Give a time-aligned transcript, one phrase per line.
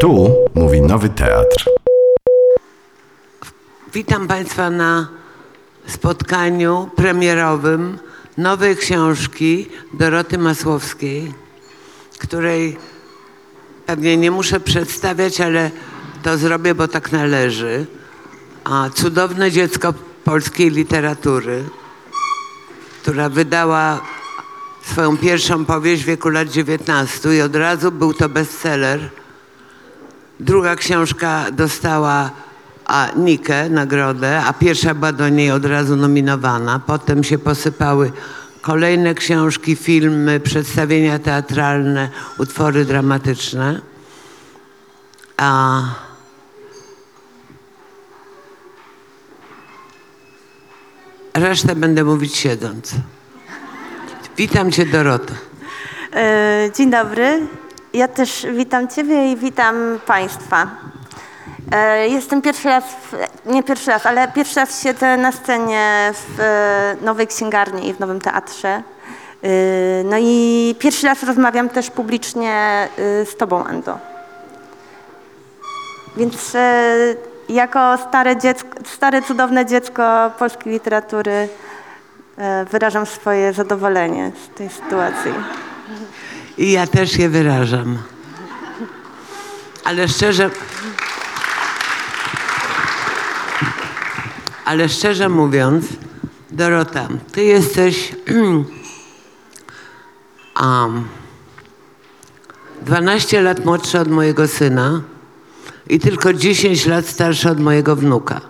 [0.00, 1.70] Tu mówi Nowy Teatr.
[3.92, 5.08] Witam Państwa na
[5.86, 7.98] spotkaniu premierowym
[8.38, 11.34] nowej książki Doroty Masłowskiej,
[12.18, 12.76] której
[13.86, 15.70] pewnie nie muszę przedstawiać, ale
[16.22, 17.86] to zrobię, bo tak należy.
[18.64, 19.94] A cudowne dziecko
[20.24, 21.64] polskiej literatury,
[23.02, 24.00] która wydała
[24.82, 29.10] swoją pierwszą powieść w wieku lat 19 i od razu był to bestseller.
[30.40, 32.30] Druga książka dostała
[32.86, 36.80] a, Nikę, nagrodę, a pierwsza była do niej od razu nominowana.
[36.86, 38.12] Potem się posypały
[38.60, 42.08] kolejne książki, filmy, przedstawienia teatralne,
[42.38, 43.80] utwory dramatyczne.
[45.36, 45.82] A
[51.34, 52.94] resztę będę mówić siedząc.
[54.36, 55.34] Witam Cię, Doroto.
[56.12, 57.46] E, Dzień dobry.
[57.96, 59.74] Ja też witam Ciebie i witam
[60.06, 60.66] Państwa.
[61.72, 62.84] E, Jestem pierwszy raz,
[63.46, 68.00] nie pierwszy raz, ale pierwszy raz siedzę na scenie w e, Nowej Księgarni i w
[68.00, 68.68] Nowym Teatrze.
[68.68, 68.82] E,
[70.04, 72.88] No i pierwszy raz rozmawiam też publicznie
[73.24, 73.98] z Tobą, Ando.
[76.16, 76.56] Więc
[77.48, 81.48] jako stare, dziecko, stare cudowne dziecko polskiej literatury
[82.70, 85.32] wyrażam swoje zadowolenie z tej sytuacji.
[86.58, 87.98] I ja też je wyrażam.
[89.84, 90.50] Ale szczerze.
[94.64, 95.86] Ale szczerze mówiąc,
[96.50, 98.16] Dorota, ty jesteś
[100.62, 101.08] um,
[102.82, 105.02] 12 lat młodsza od mojego syna
[105.88, 108.40] i tylko 10 lat starsza od mojego wnuka.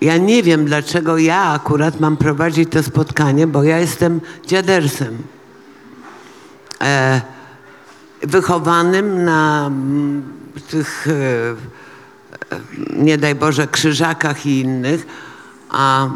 [0.00, 5.18] Ja nie wiem, dlaczego ja akurat mam prowadzić to spotkanie, bo ja jestem dziadersem
[6.80, 7.20] e,
[8.22, 10.22] wychowanym na mm,
[10.70, 11.12] tych, e,
[12.54, 12.60] e,
[12.96, 15.06] nie daj Boże, krzyżakach i innych,
[15.70, 16.08] a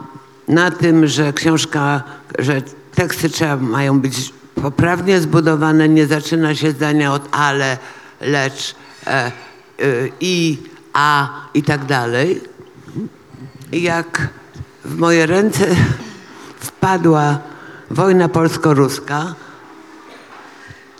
[0.49, 2.03] na tym, że książka,
[2.39, 2.63] że
[2.95, 4.33] teksty trzeba, mają być
[4.63, 7.79] poprawnie zbudowane, nie zaczyna się zdania od ale,
[8.21, 8.75] lecz,
[9.07, 9.33] e, e,
[10.21, 10.59] i,
[10.93, 12.41] a i tak dalej.
[13.73, 14.29] Jak
[14.85, 15.67] w moje ręce
[16.61, 17.39] wpadła
[17.91, 19.35] wojna polsko-ruska,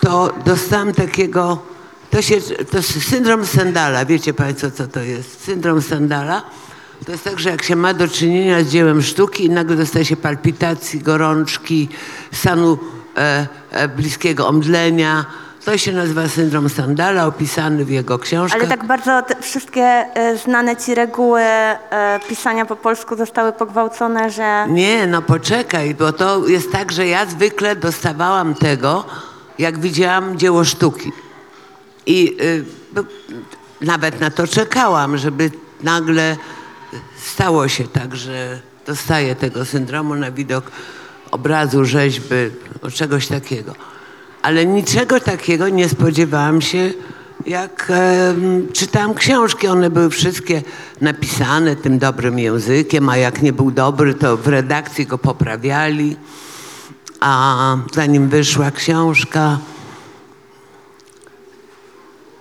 [0.01, 1.59] to dostałam takiego,
[2.11, 2.41] to, się,
[2.71, 4.05] to jest syndrom Sandala.
[4.05, 5.45] Wiecie Państwo, co to jest?
[5.45, 6.43] Syndrom Sandala
[7.07, 10.05] to jest tak, że jak się ma do czynienia z dziełem sztuki i nagle dostaje
[10.05, 11.89] się palpitacji, gorączki,
[12.33, 12.79] stanu
[13.17, 15.25] e, e, bliskiego omdlenia.
[15.65, 18.61] To się nazywa syndrom Sandala, opisany w jego książkach.
[18.61, 24.67] Ale tak bardzo wszystkie e, znane ci reguły e, pisania po polsku zostały pogwałcone, że
[24.69, 29.05] Nie, no poczekaj, bo to jest tak, że ja zwykle dostawałam tego,
[29.61, 31.13] jak widziałam dzieło sztuki.
[32.07, 33.03] I y, bo,
[33.81, 35.51] nawet na to czekałam, żeby
[35.83, 36.37] nagle
[37.23, 40.71] stało się tak, że dostaję tego syndromu na widok
[41.31, 42.35] obrazu, rzeźby,
[42.83, 43.75] o czegoś takiego.
[44.43, 46.93] Ale niczego takiego nie spodziewałam się,
[47.47, 49.67] jak em, czytałam książki.
[49.67, 50.63] One były wszystkie
[51.01, 56.17] napisane tym dobrym językiem, a jak nie był dobry, to w redakcji go poprawiali.
[57.21, 59.59] A zanim wyszła książka,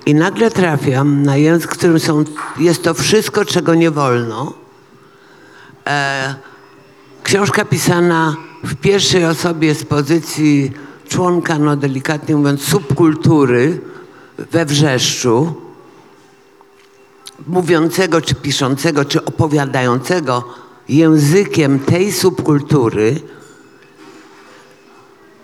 [0.09, 2.23] i nagle trafiam na język, w którym są,
[2.59, 4.53] jest to wszystko, czego nie wolno.
[5.87, 6.35] E,
[7.23, 10.71] książka pisana w pierwszej osobie z pozycji
[11.07, 13.81] członka, no delikatnie mówiąc, subkultury
[14.37, 15.55] we wrzeszczu,
[17.47, 20.43] mówiącego, czy piszącego, czy opowiadającego
[20.89, 23.21] językiem tej subkultury,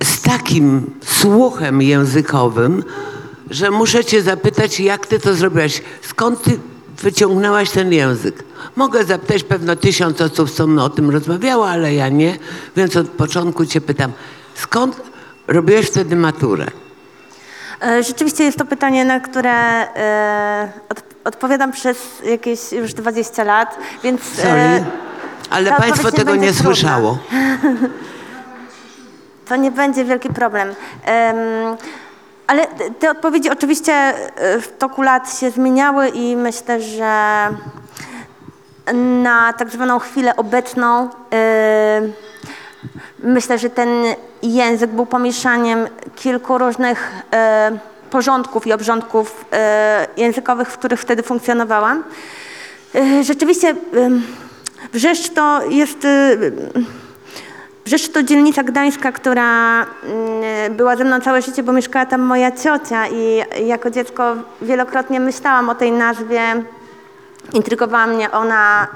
[0.03, 2.83] z takim słuchem językowym,
[3.49, 5.81] że muszę cię zapytać, jak ty to zrobiłaś?
[6.01, 6.59] Skąd ty
[7.01, 8.43] wyciągnęłaś ten język?
[8.75, 12.37] Mogę zapytać pewno tysiąc osób, co mną o tym rozmawiało, ale ja nie,
[12.75, 14.11] więc od początku cię pytam,
[14.55, 15.01] skąd
[15.47, 16.65] robiłeś wtedy maturę?
[17.81, 23.77] e, rzeczywiście jest to pytanie, na które e, od, odpowiadam przez jakieś już 20 lat,
[24.03, 24.85] więc e, Sorry,
[25.49, 26.63] ale ta państwo nie tego nie trudna.
[26.63, 27.17] słyszało.
[29.47, 30.75] to nie będzie wielki problem.
[31.05, 31.37] Em,
[32.47, 32.67] ale
[32.99, 34.13] te- odpowiedzi oczywiście e,
[34.61, 37.47] w toku lat się zmieniały i myślę, że
[38.93, 42.01] na tak zwaną chwilę obecną e,
[43.19, 43.89] myślę, że ten
[44.43, 47.71] język był pomieszaniem kilku różnych e,
[48.09, 52.03] porządków i obrządków e, językowych, w których wtedy funkcjonowałam.
[53.21, 53.75] Rzeczywiście
[54.93, 56.07] wrzeszcz to jest
[57.85, 62.51] Brzeszcz to dzielnica gdańska, która mm, była ze mną całe życie, bo mieszkała tam moja
[62.51, 66.41] ciocia i jako dziecko wielokrotnie myślałam o tej nazwie.
[67.53, 68.87] Intrygowała mnie ona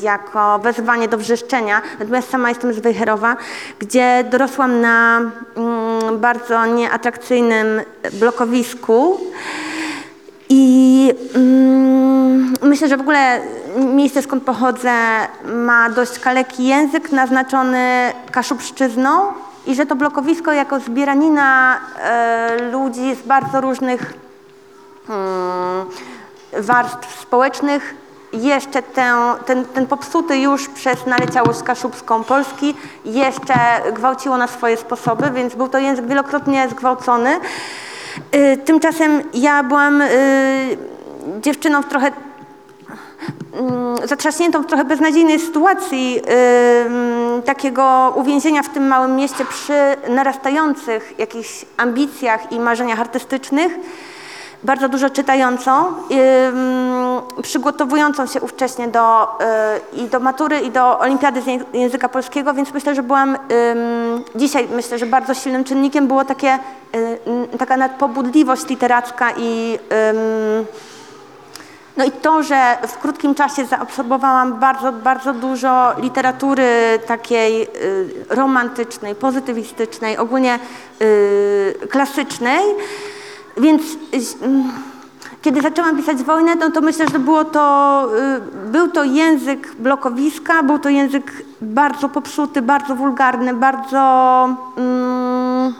[0.00, 1.82] y, jako wezwanie do wrzeszczenia.
[1.98, 3.36] Natomiast sama jestem z Wejherowa,
[3.78, 5.18] gdzie dorosłam na
[5.56, 7.66] mm, bardzo nieatrakcyjnym
[8.12, 9.20] blokowisku.
[10.48, 13.40] I mm, myślę, że w ogóle
[13.76, 14.92] miejsce, skąd pochodzę,
[15.44, 19.32] ma dość kaleki język naznaczony kaszubszczyzną
[19.66, 24.14] i że to blokowisko jako zbieranina e, ludzi z bardzo różnych
[25.08, 25.86] mm,
[26.52, 27.94] warstw społecznych
[28.32, 32.74] jeszcze tę, ten, ten popsuty już przez naleciałość kaszubską Polski
[33.04, 33.54] jeszcze
[33.92, 37.40] gwałciło na swoje sposoby, więc był to język wielokrotnie zgwałcony.
[38.34, 40.08] Y, Tymczasem ja byłam y,
[41.40, 42.12] dziewczyną w trochę
[43.52, 46.20] mm, zatrzaśniętą w trochę beznadziejnej sytuacji
[46.86, 49.72] ym, takiego uwięzienia w tym małym mieście przy
[50.08, 53.72] narastających jakichś ambicjach i marzeniach artystycznych,
[54.62, 55.84] bardzo dużo czytającą,
[57.42, 59.24] przygotowującą się ówcześnie do,
[59.94, 63.38] y, i do matury, i do olimpiady z języ- języka polskiego, więc myślę, że byłam
[64.36, 66.58] dzisiaj, myślę, że bardzo silnym czynnikiem było takie,
[67.54, 69.78] y, taka nadpobudliwość literacka i
[71.96, 77.68] no i to, że w krótkim czasie zaabsorbowałam bardzo, bardzo dużo literatury takiej y,
[78.28, 80.58] romantycznej, pozytywistycznej, ogólnie
[81.90, 82.62] klasycznej,
[83.60, 84.70] więc y, mm,
[85.42, 88.08] kiedy zaczęłam pisać wojnę, no to myślę, że było to,
[88.66, 95.74] y, był to język blokowiska, był to język bardzo popsuty, bardzo wulgarny, bardzo mm,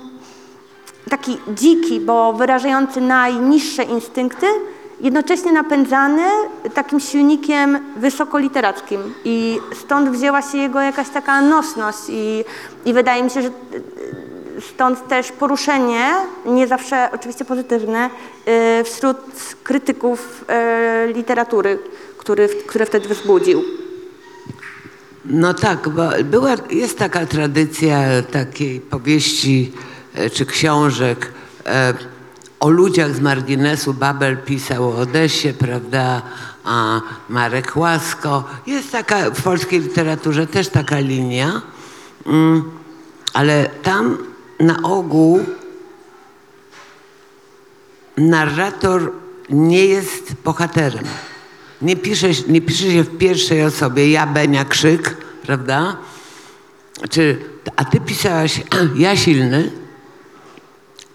[1.11, 4.47] taki dziki, bo wyrażający najniższe instynkty,
[5.01, 6.23] jednocześnie napędzany
[6.75, 9.15] takim silnikiem wysokoliterackim.
[9.25, 12.45] I stąd wzięła się jego jakaś taka nosność i,
[12.85, 13.51] i wydaje mi się, że
[14.61, 16.15] stąd też poruszenie,
[16.47, 18.11] nie zawsze oczywiście pozytywne,
[18.81, 19.17] y, wśród
[19.65, 20.45] krytyków
[21.09, 21.79] y, literatury,
[22.19, 23.65] który, które wtedy wzbudził.
[25.25, 29.73] No tak, bo była, jest taka tradycja takiej powieści
[30.15, 31.33] e, czy książek
[31.67, 31.95] e,
[32.61, 33.95] o ludziach z marginesu.
[33.95, 36.23] Babel pisał o Odesie, prawda,
[36.65, 38.45] a Marek Łasko.
[38.67, 41.63] Jest taka w polskiej literaturze też taka linia,
[42.27, 42.71] mm,
[43.33, 44.19] ale tam
[44.61, 45.41] na ogół
[48.17, 49.13] narrator
[49.51, 51.05] nie jest bohaterem.
[51.83, 55.97] Nie pisze, nie pisze się w pierwszej osobie, ja, Benia, Krzyk, prawda?
[57.11, 57.39] Czy,
[57.77, 58.63] a ty pisałaś,
[58.97, 59.71] ja silny,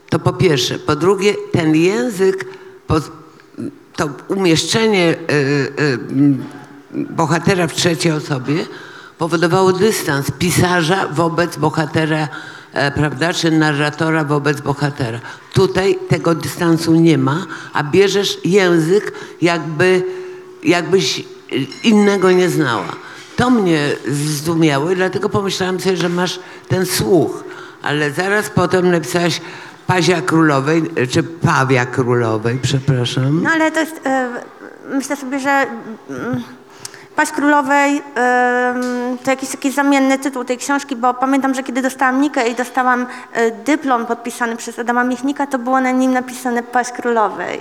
[0.09, 0.79] to po pierwsze.
[0.79, 2.45] Po drugie, ten język,
[3.95, 6.43] to umieszczenie y, y, m,
[6.93, 8.65] bohatera w trzeciej osobie
[9.17, 12.27] powodowało dystans pisarza wobec bohatera,
[12.95, 15.19] prawda, czy narratora wobec bohatera.
[15.53, 20.03] Tutaj tego dystansu nie ma, a bierzesz język jakby,
[20.63, 21.23] jakbyś
[21.83, 22.95] innego nie znała.
[23.35, 27.43] To mnie zdumiało i dlatego pomyślałam sobie, że masz ten słuch.
[27.81, 29.41] Ale zaraz potem napisałaś
[29.87, 33.43] Pazia Królowej, e, czy Pawia Królowej, przepraszam.
[33.43, 34.29] No ale to jest, e,
[34.89, 35.65] myślę sobie, że
[36.09, 36.43] mm,
[37.15, 38.01] Paść Królowej
[39.23, 43.05] to jakiś taki zamienny tytuł tej książki, bo pamiętam, że kiedy dostałam Nikę i dostałam
[43.33, 47.59] e, dyplom podpisany przez Adama Michnika, to było na nim napisane Paść Królowej.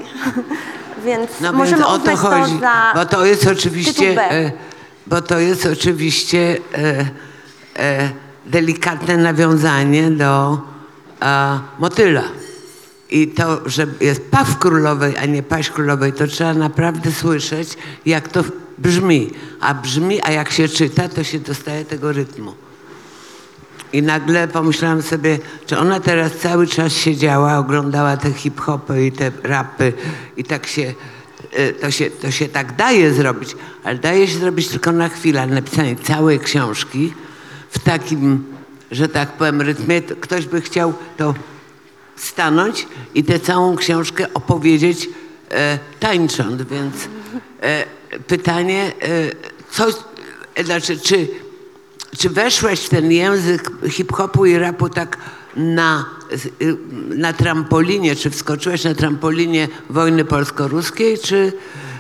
[1.05, 4.53] więc No możemy więc o to chodzi, to za bo to jest oczywiście, e,
[5.07, 6.57] bo to jest oczywiście
[7.77, 8.09] e,
[8.47, 10.59] delikatne nawiązanie do
[11.79, 12.23] motyla.
[13.11, 18.29] I to, że jest paw królowej, a nie paść królowej, to trzeba naprawdę słyszeć, jak
[18.29, 18.45] to
[18.79, 19.31] brzmi.
[19.61, 22.55] A brzmi, a jak się czyta, to się dostaje tego rytmu.
[23.93, 29.31] I nagle pomyślałam sobie, czy ona teraz cały czas siedziała, oglądała te hip-hopy i te
[29.43, 29.93] rapy
[30.37, 30.95] i tak się,
[31.53, 35.47] e, to się, to się tak daje zrobić, ale daje się zrobić tylko na chwilę,
[35.47, 37.15] napisanie całej książki
[37.71, 38.45] w takim,
[38.91, 41.35] że tak powiem, rytmie, to ktoś by chciał to
[42.17, 45.09] stanąć i tę całą książkę opowiedzieć
[45.51, 46.95] e, tańcząc, więc
[47.63, 47.85] e,
[48.27, 49.09] pytanie, e,
[49.71, 49.85] co,
[50.55, 51.29] e, znaczy, czy,
[52.19, 55.17] czy weszłaś w ten język hip-hopu i rapu tak
[55.57, 56.05] na,
[56.63, 56.77] y,
[57.09, 61.53] na trampolinie, czy wskoczyłaś na trampolinie wojny polsko-ruskiej, czy...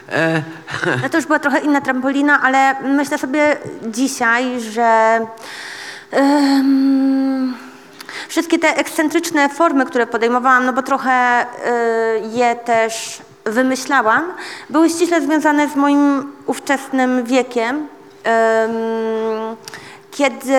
[0.08, 0.42] E,
[1.02, 5.20] No to już była trochę inna trampolina, ale myślę sobie dzisiaj, że
[6.10, 7.54] em,
[8.28, 11.46] wszystkie te ekscentryczne formy, które podejmowałam, no bo trochę y,
[12.32, 14.22] je też wymyślałam,
[14.70, 17.88] były ściśle związane z moim ówczesnym wiekiem.
[18.24, 18.72] Em,
[20.10, 20.56] kiedy,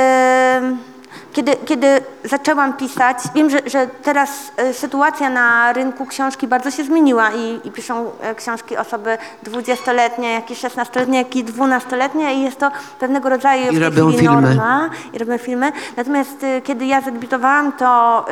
[1.34, 6.84] kiedy, kiedy zaczęłam pisać, wiem, że, że teraz e, sytuacja na rynku książki bardzo się
[6.84, 12.42] zmieniła i, i piszą e, książki osoby 20-letnie, jak i 16-letnie, jak i 12-letnie i
[12.44, 14.42] jest to pewnego rodzaju tej robią filmy.
[14.42, 15.72] norma i robią filmy.
[15.98, 18.25] Natomiast y, kiedy ja zadebiutowałam, to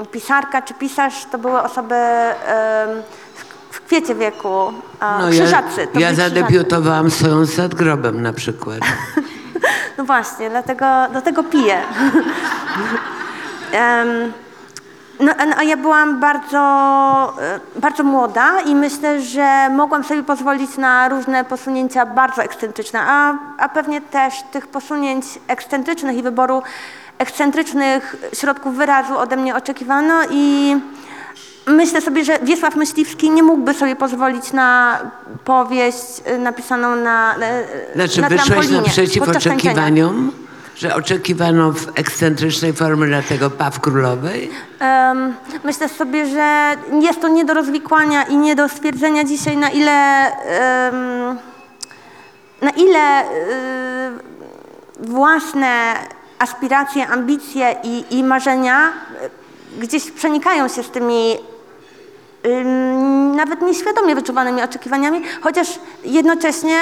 [0.00, 3.02] ym, pisarka czy pisarz to były osoby ym,
[3.72, 5.44] w, kwiecie wieku, a, No, ja,
[6.00, 7.08] ja zadebiutowałam
[7.58, 8.78] nad grobem na przykład.
[9.98, 11.78] No właśnie, dlatego do tego piję.
[13.72, 14.32] Em,
[15.20, 16.58] no, a- a ja byłam bardzo,
[17.76, 23.34] e, bardzo młoda i myślę, że mogłam sobie pozwolić na różne posunięcia bardzo ekscentryczne, a,
[23.58, 26.62] a pewnie też tych posunięć ekscentrycznych i wyboru
[27.18, 30.76] ekscentrycznych środków wyrazu ode mnie oczekiwano i
[31.66, 34.98] myślę sobie, że Wiesław Myśliwski nie mógłby sobie pozwolić na
[35.44, 37.64] powieść e, napisaną na, e,
[37.94, 40.32] Znaczy na wyszłaś naprzeciw oczekiwaniom?
[40.76, 44.50] Że oczekiwano w ekscentrycznej formie dlatego Paw Królowej?
[44.78, 49.70] Em, myślę sobie, że jest to nie do rozwikłania i nie do stwierdzenia dzisiaj, na
[49.70, 51.38] ile, em,
[52.62, 53.26] na ile y,
[55.00, 55.94] własne
[56.38, 61.51] aspiracje, ambicje i, i marzenia y, gdzieś przenikają się z tymi ym,
[63.36, 66.80] nawet nieświadomie wyczuwanymi oczekiwaniami, chociaż jednocześnie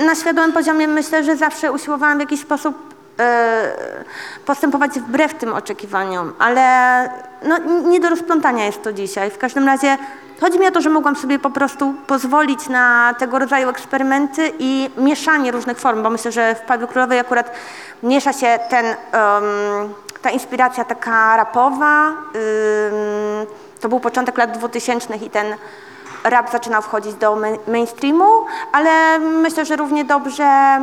[0.00, 5.52] y, na świadomym poziomie myślę, że zawsze usiłowałam w jakiś sposób y, postępować wbrew tym
[5.52, 7.10] oczekiwaniom, ale
[7.44, 7.58] no,
[7.88, 9.30] nie do rozplątania jest to dzisiaj.
[9.30, 9.98] W każdym razie
[10.40, 14.90] chodzi mi o to, że mogłam sobie po prostu pozwolić na tego rodzaju eksperymenty i
[14.98, 17.52] mieszanie różnych form, bo myślę, że w Padły Królowej akurat
[18.02, 18.94] miesza się ten, em,
[20.22, 23.46] ta inspiracja taka rapowa, ym,
[23.80, 25.54] to był początek lat 2000 i ten
[26.24, 30.78] rap zaczynał wchodzić do main- mainstreamu, ale myślę, że równie dobrze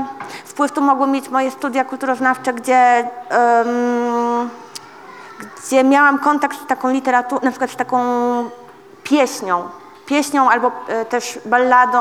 [0.45, 4.49] wpływ tu mogły mieć moje studia kulturoznawcze, gdzie, em,
[5.57, 7.99] gdzie miałam kontakt z taką literaturą, na przykład z taką
[9.03, 9.69] pieśnią.
[10.05, 11.99] Pieśnią albo e, też balladą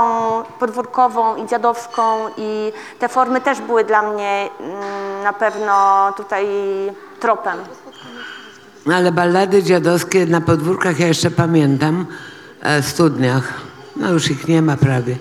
[0.58, 2.02] podwórkową i dziadowską
[2.36, 6.46] i te formy też były dla mnie mm, na pewno tutaj
[7.20, 7.58] tropem.
[8.86, 12.06] No ale ballady dziadowskie na podwórkach ja jeszcze pamiętam,
[12.60, 13.52] e, w studniach,
[13.96, 15.16] no już ich nie ma prawie,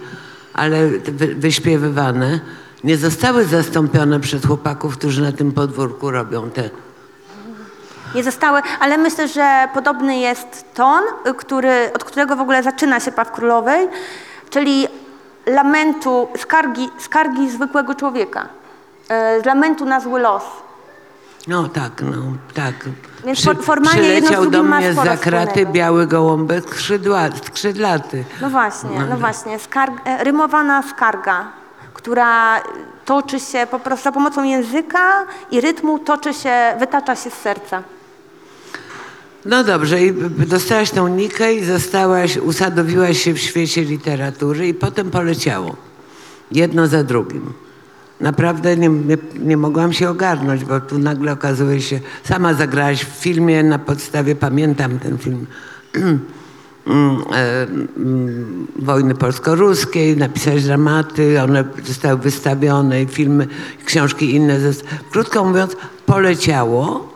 [0.53, 0.88] ale
[1.36, 2.39] wyśpiewywane,
[2.84, 6.70] nie zostały zastąpione przez chłopaków, którzy na tym podwórku robią te.
[8.15, 13.00] nie zostały, ale myślę, że podobny jest ton, y, który, od którego w ogóle zaczyna
[13.00, 13.88] się Paw Królowej,
[14.50, 14.88] czyli
[15.46, 18.48] lamentu, skargi, skargi zwykłego człowieka,
[19.39, 20.43] y, lamentu na zły los.
[21.48, 22.17] No tak, no
[22.53, 22.75] tak.
[23.25, 25.72] Więc for- formalnie jedno z przyleciał do drugim ma mnie sporo za kraty wspólnego.
[25.72, 28.24] biały gołąbek skrzydła, skrzydlaty.
[28.42, 31.48] No właśnie, no właśnie, skarg, e, rymowana skarga,
[31.94, 32.62] która
[33.06, 37.84] toczy się po prostu za pomocą języka i rytmu, toczy się, wytacza się z serca.
[39.46, 40.13] No dobrze, i
[40.48, 45.75] dostałaś tą nikę i zostałaś, usadowiłaś się w świecie literatury i potem poleciało.
[46.51, 47.53] Jedno za drugim.
[48.22, 53.08] Naprawdę nie, nie, nie mogłam się ogarnąć, bo tu nagle okazuje się, sama zagrałaś w
[53.08, 55.46] filmie na podstawie, pamiętam ten film,
[55.96, 56.20] mm,
[57.34, 57.63] e,
[57.98, 63.48] mm, wojny polsko-ruskiej, napisałeś dramaty, one zostały wystawione i filmy,
[63.86, 64.60] książki inne.
[65.12, 67.13] Krótko mówiąc, poleciało,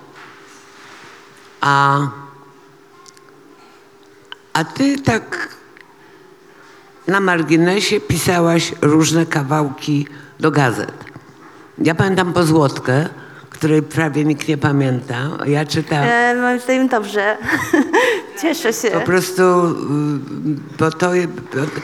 [1.62, 2.00] a,
[4.54, 5.58] a ty tak
[7.08, 10.08] na marginesie pisałaś różne kawałki
[10.40, 10.94] do gazet.
[11.78, 13.10] Ja pamiętam Pozłotkę,
[13.50, 15.30] której prawie nikt nie pamięta.
[15.46, 17.38] Ja czytałam E, moim zdaniem dobrze.
[18.42, 18.90] Cieszę się.
[18.92, 19.74] po prostu, y,
[20.80, 21.12] bo to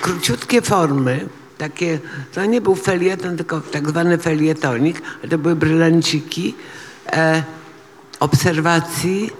[0.01, 1.99] króciutkie formy, takie,
[2.33, 6.55] to nie był felieton, tylko tak zwany felietonik, ale to były brylanciki
[7.13, 7.43] e,
[8.19, 9.31] obserwacji,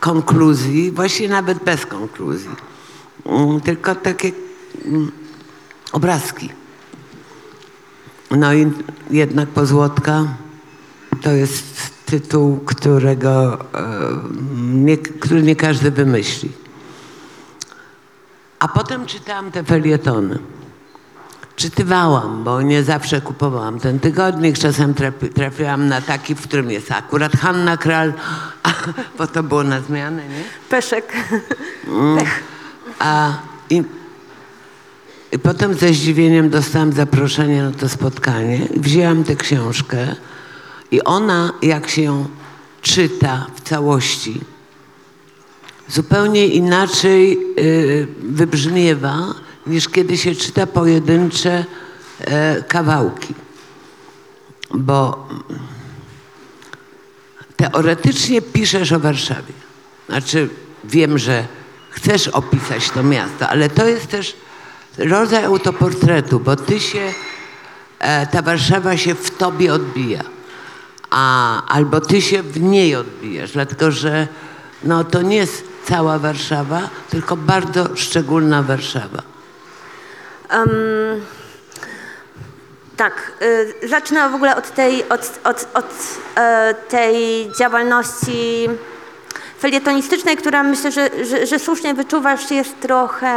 [0.00, 2.50] konkluzji, właściwie nawet bez konkluzji.
[3.26, 4.32] Mm, tylko takie
[4.84, 5.12] mm,
[5.92, 6.50] obrazki.
[8.30, 8.72] No i
[9.10, 10.24] jednak Pozłotka
[11.22, 13.58] to jest tytuł, którego, e,
[14.62, 16.52] nie, który nie każdy wymyśli.
[18.58, 20.38] A potem czytałam te felietony.
[21.56, 24.58] Czytywałam, bo nie zawsze kupowałam ten tygodnik.
[24.58, 28.12] Czasem trafi, trafiłam na taki, w którym jest akurat Hanna Kral,
[29.18, 30.44] bo to było na zmianę, nie?
[30.68, 31.12] Peszek.
[32.98, 33.32] A
[33.70, 33.84] i, i
[35.42, 38.68] potem ze zdziwieniem dostałam zaproszenie na to spotkanie.
[38.76, 40.14] Wzięłam tę książkę
[40.90, 42.26] i ona, jak się ją
[42.82, 44.40] czyta w całości,
[45.88, 49.34] zupełnie inaczej y, wybrzmiewa,
[49.66, 51.64] niż kiedy się czyta pojedyncze
[52.20, 53.34] e, kawałki.
[54.74, 55.28] bo
[57.56, 59.52] teoretycznie piszesz o Warszawie.
[60.08, 60.48] Znaczy,
[60.84, 61.46] wiem, że
[61.90, 64.36] chcesz opisać to miasto, ale to jest też
[64.98, 67.12] rodzaj autoportretu, bo ty się,
[67.98, 70.22] e, ta Warszawa się w tobie odbija,
[71.10, 74.28] a, albo ty się w niej odbijasz, dlatego że
[74.84, 79.22] no, to nie jest cała Warszawa, tylko bardzo szczególna Warszawa.
[82.96, 83.32] Tak,
[83.82, 87.16] y, zacznę w ogóle od tej, od, od, od e, tej
[87.58, 88.68] działalności
[89.58, 93.34] felietonistycznej, która myślę, że, że, że słusznie wyczuwasz, jest trochę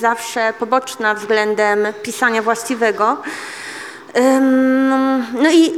[0.00, 3.16] zawsze poboczna względem pisania właściwego.
[5.32, 5.72] No i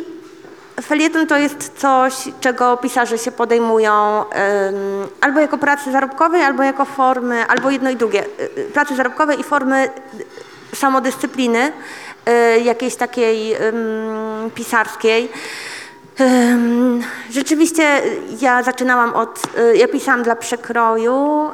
[0.82, 4.24] felieton to jest coś, czego pisarze się podejmują
[5.20, 8.24] albo jako pracy zarobkowej, albo jako formy, albo jedno i drugie.
[8.24, 9.90] Y, y, Pracy zarobkowej i formy
[10.74, 11.72] samodyscypliny
[12.28, 13.56] y, jakiejś takiej
[14.54, 15.28] pisarskiej.
[17.30, 18.02] Rzeczywiście
[18.40, 21.50] ja zaczynałam od, y, ja pisałam dla przekroju,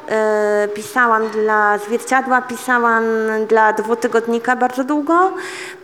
[0.64, 3.02] y, pisałam dla zwierciadła, pisałam
[3.48, 5.32] dla dwutygodnika bardzo długo.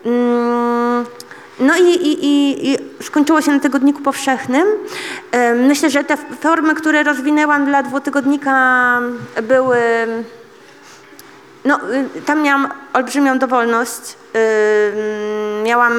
[0.07, 1.05] Ym,
[1.61, 4.67] No i, i, i, i skończyło się na tygodniku powszechnym.
[5.35, 8.99] Ym, Myślę, że te formy, które rozwinęłam dla dwutygodnika
[9.43, 9.79] były
[11.65, 11.81] no,
[12.17, 14.01] y, tam miałam olbrzymią dowolność.
[15.65, 15.93] Miałam.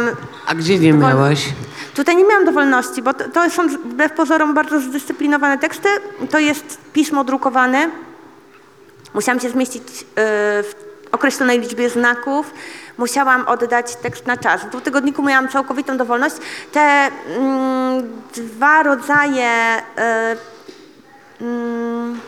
[0.47, 1.45] A gdzie nie dowol- miałaś?
[1.97, 5.89] Tutaj nie miałam dowolności, bo to, to są wbrew pozorom bardzo zdyscyplinowane teksty.
[6.31, 7.89] To jest pismo drukowane.
[9.13, 10.05] Musiałam się zmieścić yy,
[10.63, 10.75] w
[11.11, 12.53] określonej liczbie znaków.
[12.97, 14.61] Musiałam oddać tekst na czas.
[14.61, 16.35] W dwutygodniku miałam całkowitą dowolność.
[16.71, 19.81] Te mm, dwa rodzaje
[21.39, 22.19] yy, mm,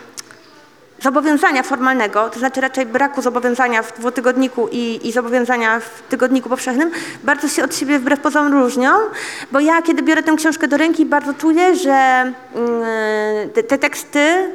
[1.02, 6.92] zobowiązania formalnego, to znaczy raczej braku zobowiązania w dwutygodniku i, i zobowiązania w tygodniku powszechnym,
[7.24, 8.92] bardzo się od siebie wbrew pozorom różnią,
[9.52, 11.92] bo ja kiedy biorę tę książkę do ręki, bardzo czuję, że
[12.56, 14.52] mm, te, te teksty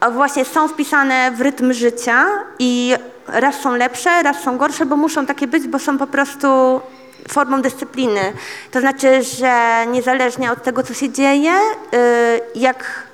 [0.00, 2.26] a właśnie są wpisane w rytm życia
[2.58, 2.94] i
[3.26, 6.80] raz są lepsze, raz są gorsze, bo muszą takie być, bo są po prostu
[7.28, 8.32] formą dyscypliny.
[8.70, 13.07] To znaczy, że niezależnie od tego, co się dzieje, y, jak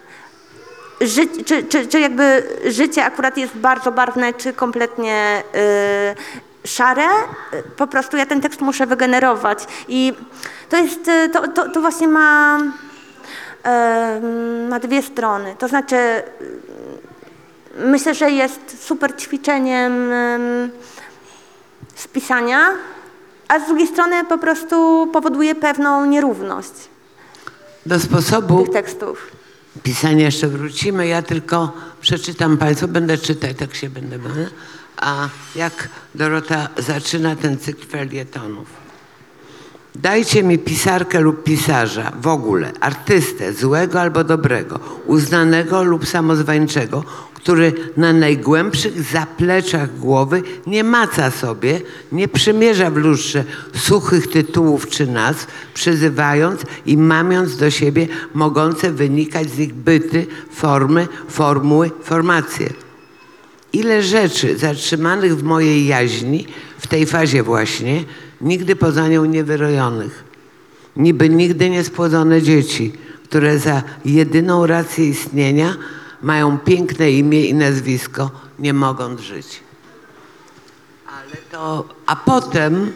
[1.01, 7.09] ży, czy, czy, czy jakby życie akurat jest bardzo barwne, czy kompletnie y, szare,
[7.77, 9.59] po prostu ja ten tekst muszę wygenerować.
[9.89, 10.13] I
[10.69, 12.69] to jest, y, to, to, to właśnie ma, y,
[14.69, 15.57] ma dwie strony.
[15.59, 16.23] To znaczy, y,
[17.79, 20.71] myślę, że jest super ćwiczeniem y,
[21.95, 22.69] spisania,
[23.49, 26.73] a z drugiej strony po prostu powoduje pewną nierówność
[27.87, 29.31] Do sposobu tych tekstów.
[29.83, 31.07] Pisania jeszcze wrócimy.
[31.07, 34.19] Ja tylko przeczytam Państwu, będę czytać, tak się będę.
[34.19, 34.51] będę.
[34.97, 38.85] A jak Dorota zaczyna ten cykl felietonów.
[39.95, 47.05] Dajcie mi pisarkę lub pisarza, w ogóle, artystę, złego albo dobrego, uznanego lub samozwańczego,
[47.45, 51.81] który na najgłębszych zapleczach głowy nie maca sobie,
[52.13, 59.51] nie przymierza w lustrze suchych tytułów czy nazw, przyzywając i mamiąc do siebie mogące wynikać
[59.51, 62.71] z nich byty, formy, formuły, formacje.
[63.73, 66.47] Ile rzeczy zatrzymanych w mojej jaźni,
[66.79, 68.05] w tej fazie właśnie,
[68.41, 70.25] nigdy poza nią niewyrojonych.
[70.97, 72.93] Niby nigdy niespłodzone dzieci,
[73.25, 75.77] które za jedyną rację istnienia
[76.25, 79.61] mają piękne imię i nazwisko, nie mogą żyć.
[81.07, 82.93] Ale to, a potem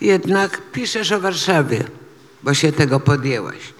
[0.00, 1.84] jednak piszesz o Warszawie,
[2.42, 3.74] bo się tego podjęłaś.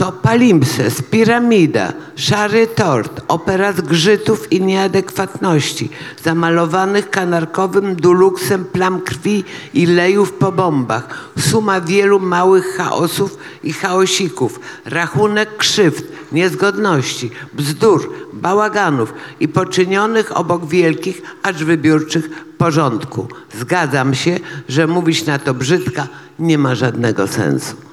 [0.00, 5.88] To palimpsest, piramida, szary tort, opera zgrzytów i nieadekwatności,
[6.24, 14.60] zamalowanych kanarkowym duluksem plam krwi i lejów po bombach, suma wielu małych chaosów i chaosików,
[14.84, 23.28] rachunek krzywd, niezgodności, bzdur, bałaganów i poczynionych obok wielkich, acz wybiórczych porządku.
[23.58, 26.08] Zgadzam się, że mówić na to brzydka
[26.38, 27.89] nie ma żadnego sensu.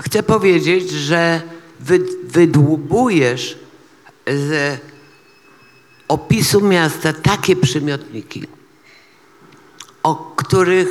[0.00, 1.42] Chcę powiedzieć, że
[1.80, 3.58] wy, wydłubujesz
[4.26, 4.80] z
[6.08, 8.46] opisu miasta takie przymiotniki,
[10.02, 10.88] o których,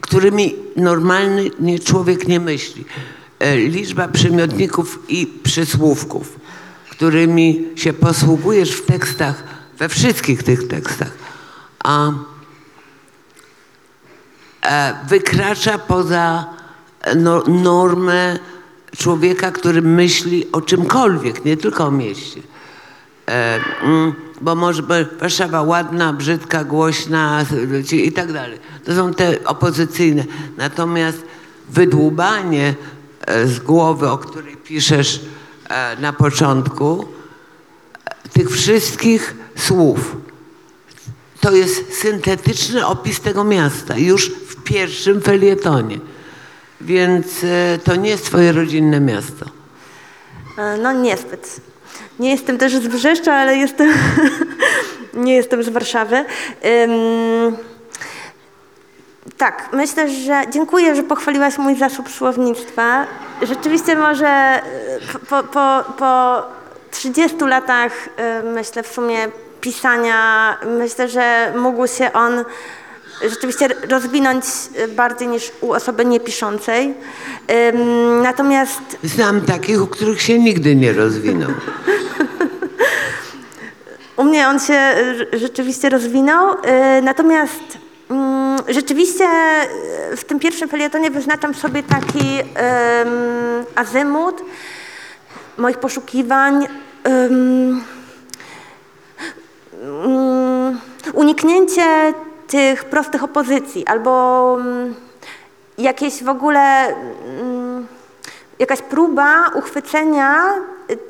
[0.00, 2.84] którymi normalny nie, człowiek nie myśli.
[3.38, 6.38] E, Liczba przymiotników i przysłówków,
[6.90, 9.44] którymi się posługujesz w tekstach,
[9.78, 11.12] we wszystkich tych tekstach,
[11.84, 12.12] a
[14.62, 16.54] e, wykracza poza
[17.16, 18.38] no, normę
[18.96, 22.40] człowieka, który myśli o czymkolwiek, nie tylko o mieście.
[23.28, 24.82] E, mm, bo może
[25.20, 27.44] Warszawa ładna, brzydka, głośna
[27.92, 28.58] i tak dalej.
[28.84, 30.24] To są te opozycyjne.
[30.56, 31.22] Natomiast
[31.70, 32.74] wydłubanie
[33.26, 35.20] e, z głowy, o której piszesz
[35.68, 37.06] e, na początku,
[38.04, 40.16] e, tych wszystkich słów,
[41.40, 45.98] to jest syntetyczny opis tego miasta już w pierwszym felietonie.
[46.84, 49.46] Więc e, to nie jest twoje rodzinne miasto.
[50.58, 51.60] E, No niezbyt.
[52.18, 53.92] Nie jestem też z Brzeszcza, ale jestem,
[55.14, 56.16] nie jestem z Warszawy.
[56.84, 57.56] Ym,
[59.36, 63.06] tak, myślę, że dziękuję, że pochwaliłaś mój zasób słownictwa.
[63.42, 64.62] Rzeczywiście może e,
[65.28, 66.42] po, po, po
[66.90, 67.92] 30 latach,
[68.54, 69.18] myślę w sumie
[69.60, 72.44] pisania, myślę, że mógł się on
[73.22, 74.44] rzeczywiście rozwinąć
[74.76, 76.94] e, bardziej niż u osoby niepiszącej.
[78.22, 81.50] Natomiast Znam takich, u których się nigdy nie rozwinął.
[84.16, 84.94] U mnie on się
[85.34, 86.56] y, rzeczywiście rozwinął, y,
[87.02, 87.78] natomiast
[88.10, 89.24] mm, rzeczywiście
[90.12, 94.42] y, w tym pierwszym felietonie wyznaczam sobie taki ym, azymut
[95.58, 96.66] moich poszukiwań.
[97.04, 97.84] mm,
[101.12, 102.14] uniknięcie
[102.46, 104.94] tych prostych opozycji albo mm,
[105.78, 107.86] jakieś w ogóle mm,
[108.58, 110.42] jakaś próba uchwycenia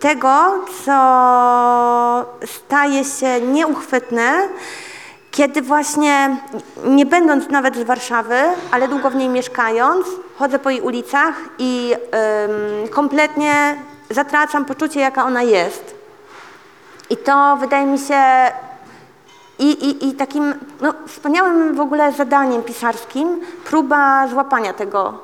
[0.01, 4.49] tego, co staje się nieuchwytne,
[5.31, 6.37] kiedy właśnie,
[6.85, 11.94] nie będąc nawet z Warszawy, ale długo w niej mieszkając, chodzę po jej ulicach i
[12.85, 13.77] ym, kompletnie
[14.11, 15.94] zatracam poczucie, jaka ona jest.
[17.11, 18.23] I to wydaje mi się
[19.59, 25.14] i, i, i takim no, wspaniałym w ogóle zadaniem pisarskim próba złapania tego.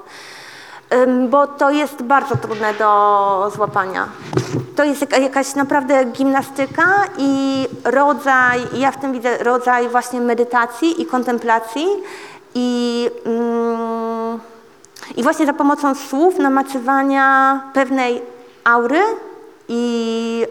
[1.28, 4.08] Bo to jest bardzo trudne do złapania.
[4.76, 6.84] To jest jaka- jakaś naprawdę gimnastyka
[7.18, 11.86] i rodzaj, ja w tym widzę rodzaj właśnie medytacji i kontemplacji
[12.54, 14.40] i, mm,
[15.16, 18.22] i właśnie za pomocą słów namacywania pewnej
[18.64, 19.00] aury
[19.68, 20.46] i,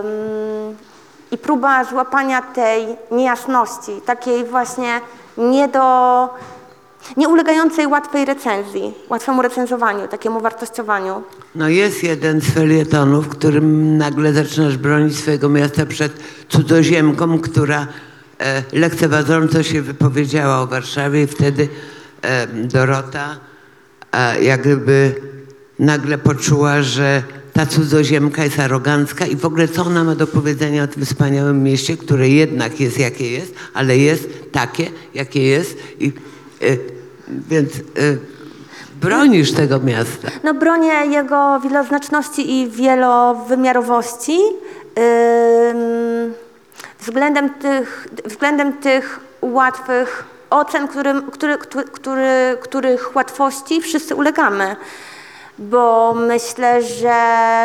[0.00, 0.76] ym,
[1.32, 5.00] i próba złapania tej niejasności, takiej właśnie
[5.38, 6.28] nie do,
[7.16, 11.22] nie ulegającej łatwej recenzji, łatwemu recenzowaniu, takiemu wartościowaniu.
[11.54, 16.12] No jest jeden z felietonów, którym nagle zaczynasz bronić swojego miasta przed
[16.48, 17.86] cudzoziemką, która
[18.38, 21.68] e, lekceważąco się wypowiedziała o Warszawie i wtedy
[22.22, 23.36] e, Dorota
[24.12, 25.14] e, jak gdyby
[25.78, 30.82] nagle poczuła, że ta cudzoziemka jest arogancka i w ogóle co ona ma do powiedzenia
[30.82, 36.12] o tym wspaniałym mieście, które jednak jest jakie jest, ale jest takie, jakie jest i
[36.62, 36.76] e,
[37.28, 37.80] więc e,
[39.00, 40.28] bronisz tego miasta.
[40.44, 44.38] No bronię jego wieloznaczności i wielowymiarowości
[45.70, 46.34] ym,
[47.00, 54.76] względem, tych, względem tych łatwych ocen, którym, który, który, który, których łatwości wszyscy ulegamy.
[55.70, 57.14] Bo myślę, że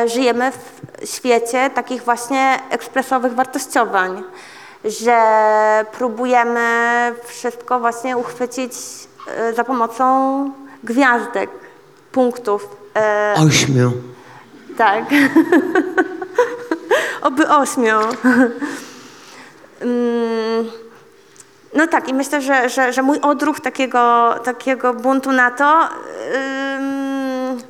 [0.05, 4.23] żyjemy w świecie takich właśnie ekspresowych wartościowań,
[4.85, 5.19] że
[5.91, 6.61] próbujemy
[7.25, 8.73] wszystko właśnie uchwycić
[9.27, 10.51] e, za pomocą
[10.83, 11.49] gwiazdek,
[12.11, 12.67] punktów.
[12.95, 13.91] E, Ośmiu.
[14.77, 15.03] tak.
[17.21, 17.99] Oby ośmiu.
[19.81, 20.71] Mm,
[21.73, 25.87] No tak, i myślę, że, że, że mój odruch takiego, takiego buntu na to ym,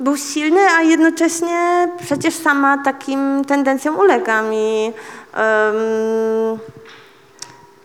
[0.00, 4.92] był silny, a jednocześnie przecież sama takim tendencjom ulegam i,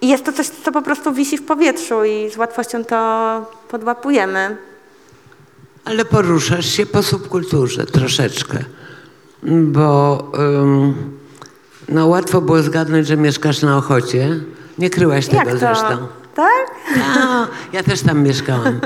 [0.02, 2.98] i jest to coś, co po prostu wisi w powietrzu i z łatwością to
[3.70, 4.58] podłapujemy.
[5.86, 8.58] Ale poruszasz się po subkulturze troszeczkę,
[9.44, 10.94] bo ym,
[11.90, 14.40] no łatwo było zgadnąć, że mieszkasz na Ochocie.
[14.78, 15.58] Nie kryłaś tego Jak to?
[15.58, 16.08] zresztą.
[16.36, 16.66] Tak?
[17.18, 18.80] A, ja też tam mieszkałam,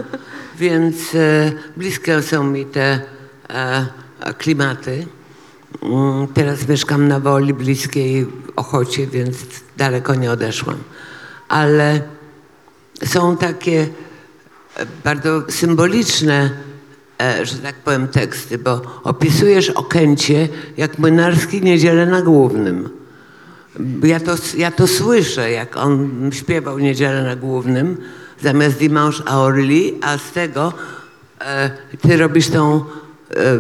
[0.58, 3.00] więc e, bliskie są mi te
[3.50, 3.86] e,
[4.38, 5.06] klimaty.
[5.84, 9.38] Mm, Teraz mieszkam na Woli, bliskiej Ochocie, więc
[9.78, 10.78] daleko nie odeszłam.
[11.48, 12.02] Ale
[13.04, 13.88] są takie
[14.76, 16.50] e, bardzo symboliczne,
[17.44, 22.90] że tak powiem, teksty, bo opisujesz Okęcie jak Młynarski Niedzielę na Głównym.
[24.04, 27.98] Ja to, ja to słyszę, jak on śpiewał Niedzielę na Głównym
[28.42, 30.74] zamiast Dimanche à Orly, a z tego
[31.40, 31.70] e,
[32.02, 32.86] ty robisz tą,
[33.30, 33.60] e,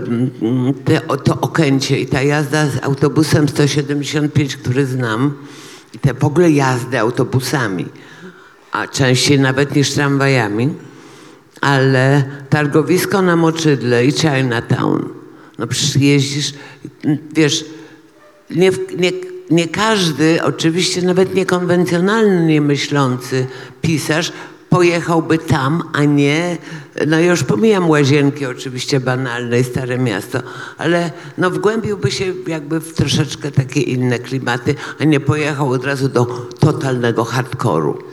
[0.86, 5.34] te, to Okęcie i ta jazda z autobusem 175, który znam
[5.94, 7.86] i te w ogóle jazdy autobusami,
[8.72, 10.74] a częściej nawet niż tramwajami,
[11.62, 15.10] ale targowisko na Moczydle i Chinatown,
[15.60, 16.54] no przecież jeździsz,
[17.34, 17.66] wiesz,
[18.50, 19.12] nie, nie,
[19.50, 23.48] nie każdy, oczywiście nawet niekonwencjonalnie myślący
[23.82, 24.32] pisarz
[24.70, 26.58] pojechałby tam, a nie,
[27.08, 30.40] no już pomijam łazienki oczywiście banalne i Stare Miasto,
[30.78, 36.10] ale no wgłębiłby się jakby w troszeczkę takie inne klimaty, a nie pojechał od razu
[36.10, 36.26] do
[36.60, 38.04] totalnego hardkoru.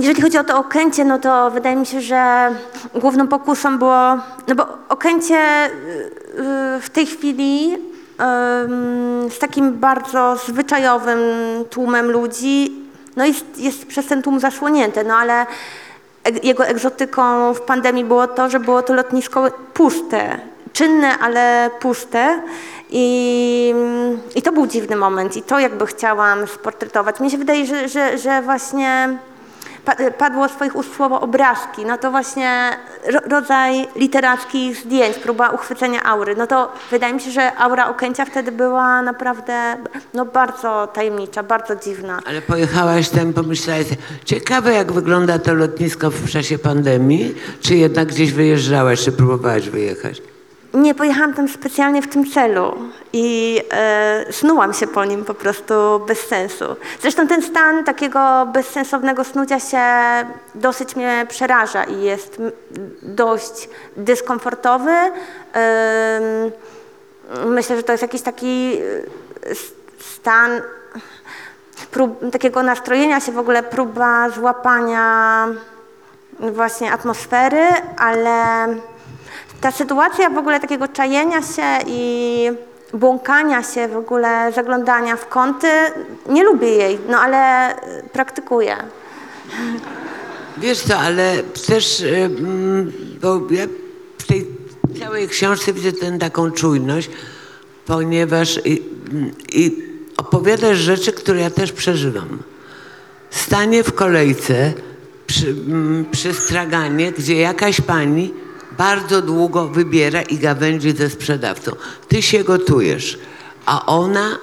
[0.00, 2.50] Jeżeli chodzi o to Okęcie, no to wydaje mi się, że
[2.94, 4.16] główną pokusą było,
[4.48, 5.70] no bo Okęcie y,
[6.80, 7.76] w tej chwili
[9.30, 11.18] z takim bardzo zwyczajowym
[11.70, 12.81] tłumem ludzi,
[13.16, 15.46] no jest, jest przez ten tłum zasłonięte, no ale
[16.24, 20.38] eg- jego egzotyką w pandemii było to, że było to lotnisko puste,
[20.72, 22.42] czynne, ale puste.
[22.94, 23.74] I,
[24.34, 27.20] I to był dziwny moment i to jakby chciałam sportretować.
[27.20, 29.18] Mnie się wydaje, że, że, że właśnie
[30.18, 32.70] padło swoich ust słowo obrazki, no to właśnie
[33.12, 36.36] ro, rodzaj literackich zdjęć, próba uchwycenia aury.
[36.36, 39.76] No to wydaje mi się, że aura Okęcia wtedy była naprawdę
[40.14, 42.20] no bardzo tajemnicza, bardzo dziwna.
[42.26, 43.86] Ale pojechałaś tam, pomyślałaś,
[44.24, 50.22] ciekawe jak wygląda to lotnisko w czasie pandemii, czy jednak gdzieś wyjeżdżałaś, czy próbowałaś wyjechać?
[50.74, 52.74] Nie, pojechałam tam specjalnie w tym celu
[53.12, 55.74] i e, snułam się po nim po prostu
[56.06, 56.64] bez sensu.
[57.00, 59.80] Zresztą ten stan takiego bezsensownego snucia się
[60.54, 62.42] dosyć mnie przeraża i jest
[63.02, 64.90] dość dyskomfortowy.
[64.92, 65.12] Em,
[67.46, 68.78] myślę, że to jest jakiś taki
[69.46, 69.54] e,
[69.98, 70.60] stan
[71.90, 75.46] prób, takiego nastrojenia się, w ogóle próba złapania
[76.40, 77.66] właśnie atmosfery,
[77.98, 78.66] ale
[79.62, 82.50] ta sytuacja w ogóle takiego czajenia się i
[82.94, 85.68] błąkania się w ogóle, zaglądania w kąty,
[86.28, 88.76] nie lubię jej, no ale y, praktykuję.
[90.58, 93.66] Wiesz co, ale też, y, mm, bo ja
[94.18, 94.46] w tej
[95.00, 97.10] całej książce widzę tę taką czujność,
[97.86, 99.82] ponieważ i, mm, i
[100.16, 102.38] opowiadasz rzeczy, które ja też przeżywam.
[103.30, 104.72] Stanie w kolejce
[105.26, 108.41] przy, mm, przy straganie, gdzie jakaś pani
[108.82, 111.72] bardzo długo wybiera i gawędzi ze sprzedawcą.
[112.08, 113.18] Ty się gotujesz,
[113.66, 114.38] a ona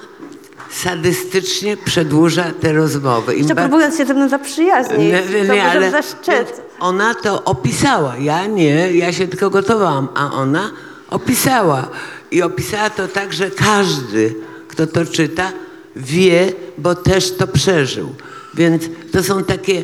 [0.72, 3.34] sadystycznie przedłuża te rozmowy.
[3.34, 6.62] Im Jeszcze próbując się ze mną zaprzyjaźnić, nie, nie, ale zaszczyt.
[6.80, 8.18] ona to opisała.
[8.18, 10.72] Ja nie, ja się tylko gotowałam, a ona
[11.10, 11.88] opisała.
[12.32, 14.36] I opisała to tak, że każdy,
[14.68, 15.52] kto to czyta,
[15.96, 18.16] wie, bo też to przeżył.
[18.54, 19.84] Więc to są takie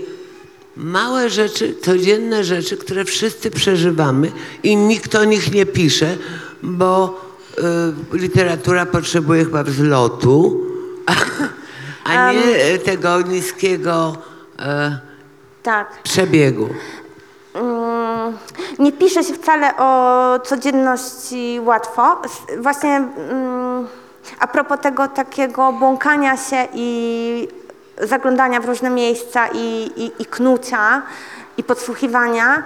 [0.77, 4.31] małe rzeczy, codzienne rzeczy, które wszyscy przeżywamy
[4.63, 6.17] i nikt o nich nie pisze,
[6.63, 7.21] bo
[8.13, 10.61] y, literatura potrzebuje chyba wzlotu,
[11.05, 11.13] a,
[12.13, 14.17] a nie y, tego niskiego
[14.59, 14.63] y,
[15.63, 16.01] Tak.
[16.03, 16.69] przebiegu.
[17.53, 18.38] Mm,
[18.79, 22.21] Nie pisze się wcale o codzienności łatwo.
[22.59, 23.88] Właśnie mm,
[24.39, 27.47] a propos tego takiego błąkania się i
[28.01, 31.01] zaglądania w różne miejsca i, i, i knucia
[31.58, 32.63] i podsłuchiwania,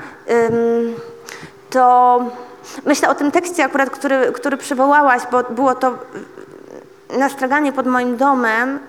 [1.70, 2.20] to
[2.86, 5.98] myślę o tym tekście akurat, który, który przywołałaś, bo było to
[7.18, 8.80] nastraganie pod moim domem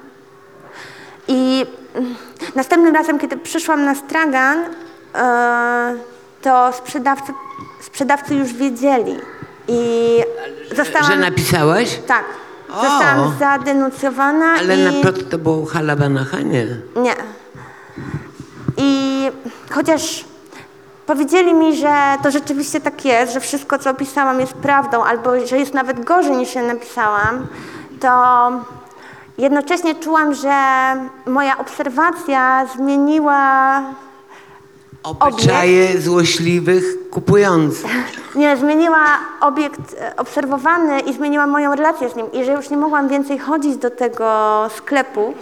[1.29, 1.67] i
[2.55, 4.65] następnym razem, kiedy przyszłam na stragan,
[5.15, 5.95] e,
[6.43, 7.33] to sprzedawcy,
[7.81, 9.19] sprzedawcy już wiedzieli.
[9.69, 10.23] I
[10.77, 11.13] zostałam.
[11.13, 11.99] Że napisałaś?
[12.07, 12.25] Tak.
[12.75, 14.85] Zostałam zadenuncjowana Ale i.
[14.85, 16.41] na przykład to było halabanacha?
[16.41, 16.67] Nie.
[16.97, 17.15] Nie.
[18.77, 19.31] I
[19.71, 20.25] chociaż
[21.07, 25.59] powiedzieli mi, że to rzeczywiście tak jest, że wszystko, co opisałam, jest prawdą, albo że
[25.59, 27.47] jest nawet gorzej niż ja napisałam,
[28.01, 28.11] to
[29.39, 30.55] jednocześnie czułam, że
[31.27, 33.83] moja obserwacja zmieniła.
[35.03, 37.91] Obyczaje złośliwych kupujących.
[38.35, 39.05] Nie, zmieniła
[39.41, 42.33] obiekt e, obserwowany i zmieniła moją relację z nim.
[42.33, 45.35] I że już nie mogłam więcej chodzić do tego sklepu.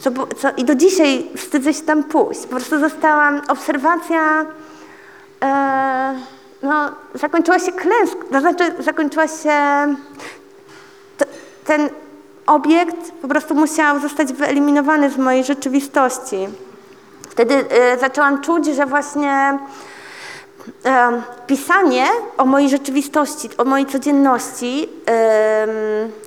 [0.00, 2.40] Co, bu- co, I do dzisiaj wstydzę się tam pójść.
[2.42, 4.46] Po prostu zostałam, obserwacja
[5.42, 6.14] e,
[6.62, 8.18] no, zakończyła się klęską.
[8.32, 9.50] To znaczy zakończyła się,
[11.18, 11.24] t,
[11.64, 11.88] ten
[12.46, 16.48] obiekt po prostu musiał zostać wyeliminowany z mojej rzeczywistości.
[17.32, 19.58] Wtedy e, zaczęłam czuć, że właśnie
[20.84, 25.70] em, pisanie o mojej rzeczywistości, o mojej codzienności, em,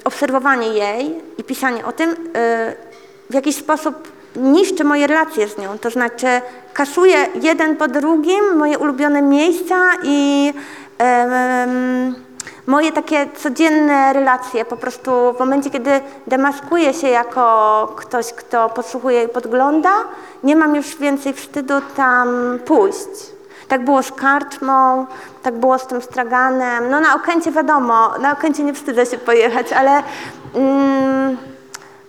[0.04, 2.16] obserwowanie jej i pisanie o tym e,
[3.30, 5.78] w jakiś sposób niszczy moje relacje z nią.
[5.78, 6.28] To znaczy
[6.74, 10.54] kasuje jeden po drugim moje ulubione miejsca i
[10.98, 12.16] em,
[12.68, 14.66] moje takie codzienne relacje.
[14.66, 19.94] Po prostu w momencie, kiedy demaskuję się jako ktoś, kto podsłuchuje i podgląda,
[20.44, 23.36] nie mam już więcej wstydu tam pójść.
[23.68, 25.06] Tak było z karczmą,
[25.44, 26.90] tak było z tym straganem.
[26.90, 30.04] No na Okęcie wiadomo, na Okęcie nie wstydzę się pojechać, ale
[30.56, 31.38] mm,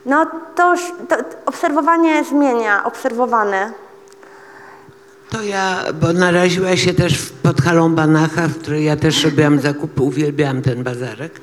[0.07, 0.75] no to,
[1.09, 3.86] to obserwowanie zmienia, obserwowane.
[5.31, 10.03] To ja, bo naraziła się też pod halą Banacha, w której ja też robiłam zakupy,
[10.03, 11.41] uwielbiałam ten bazarek,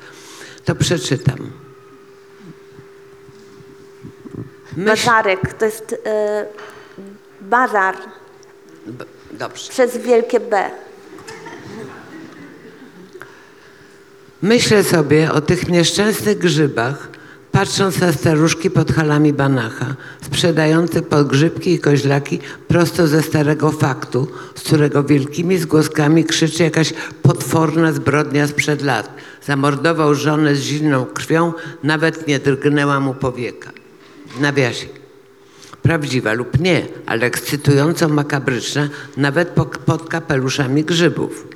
[0.64, 1.50] to przeczytam.
[4.76, 5.96] Bazarek, to jest y,
[7.40, 7.96] bazar
[8.86, 9.70] B- Dobrze.
[9.70, 10.70] przez wielkie B.
[14.42, 17.08] Myślę sobie o tych nieszczęsnych grzybach,
[17.54, 22.38] patrząc na staruszki pod halami Banacha, sprzedające podgrzybki i koźlaki
[22.68, 29.14] prosto ze starego faktu, z którego wielkimi zgłoskami krzyczy jakaś potworna zbrodnia sprzed lat.
[29.46, 33.70] Zamordował żonę z zimną krwią, nawet nie drgnęła mu powieka.
[34.36, 34.86] W nawiasie.
[35.82, 41.46] Prawdziwa lub nie, ale ekscytująco makabryczna, nawet po- pod kapeluszami grzybów.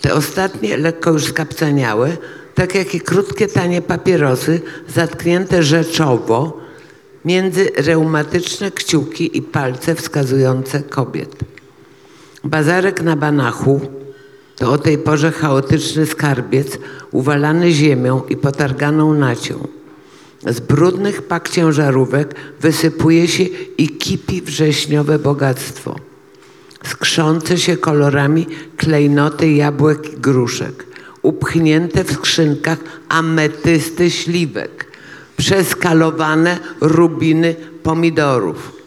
[0.00, 2.16] Te ostatnie lekko już skapcaniałe,
[2.54, 6.60] tak jak i krótkie, tanie papierosy, zatknięte rzeczowo
[7.24, 11.36] między reumatyczne kciuki i palce wskazujące kobiet.
[12.44, 13.80] Bazarek na Banachu
[14.56, 16.78] to o tej porze chaotyczny skarbiec,
[17.10, 19.68] uwalany ziemią i potarganą nacią.
[20.46, 23.44] Z brudnych pak ciężarówek wysypuje się
[23.78, 25.96] i kipi wrześniowe bogactwo
[26.86, 30.86] skrzące się kolorami klejnoty jabłek i gruszek,
[31.22, 34.86] upchnięte w skrzynkach ametysty śliwek,
[35.36, 38.82] przeskalowane rubiny pomidorów.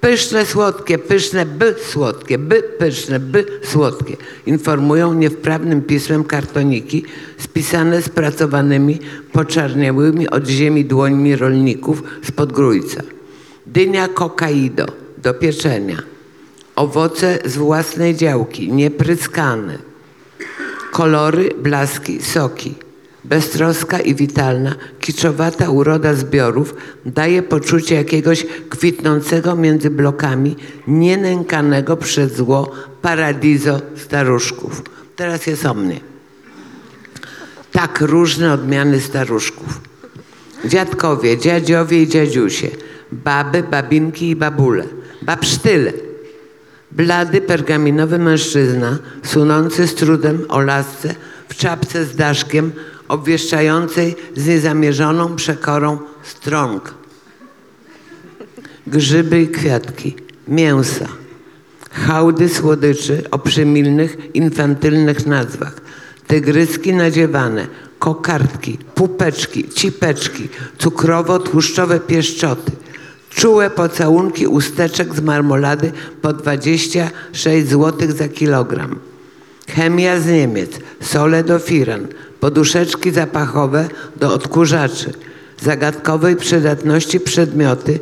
[0.00, 4.16] Pyszne, słodkie, pyszne, by słodkie, by pyszne, by słodkie.
[4.46, 7.04] Informują niewprawnym pismem kartoniki
[7.38, 8.98] spisane spracowanymi,
[9.32, 13.02] poczarniałymi od ziemi dłońmi rolników z Podgrójca.
[13.66, 14.86] Dynia kokaido
[15.22, 16.02] do pieczenia.
[16.76, 19.89] Owoce z własnej działki, niepryskane.
[20.90, 22.74] Kolory, blaski, soki.
[23.24, 26.74] Beztroska i witalna, kiczowata uroda zbiorów
[27.06, 32.72] daje poczucie jakiegoś kwitnącego między blokami, nienękanego przez zło
[33.02, 34.82] paradizo staruszków.
[35.16, 36.00] Teraz jest o mnie.
[37.72, 39.80] Tak różne odmiany staruszków.
[40.64, 42.68] Dziadkowie, dziadziowie i dziadziusie,
[43.12, 44.84] baby, babinki i babule,
[45.22, 46.09] babsztyle.
[46.92, 51.14] Blady, pergaminowy mężczyzna, sunący z trudem o lasce,
[51.48, 52.72] w czapce z daszkiem,
[53.08, 56.94] obwieszczającej z niezamierzoną przekorą strąg.
[58.86, 60.16] Grzyby i kwiatki,
[60.48, 61.08] mięsa,
[61.90, 65.74] hałdy słodyczy o przymilnych, infantylnych nazwach,
[66.26, 67.66] tygryski nadziewane,
[67.98, 70.48] kokardki, pupeczki, cipeczki,
[70.78, 72.72] cukrowo-tłuszczowe pieszczoty,
[73.30, 78.98] czułe pocałunki usteczek z marmolady po 26 zł za kilogram.
[79.68, 82.06] Chemia z Niemiec, sole do firan,
[82.40, 85.12] poduszeczki zapachowe do odkurzaczy,
[85.62, 87.98] zagadkowej przydatności przedmioty,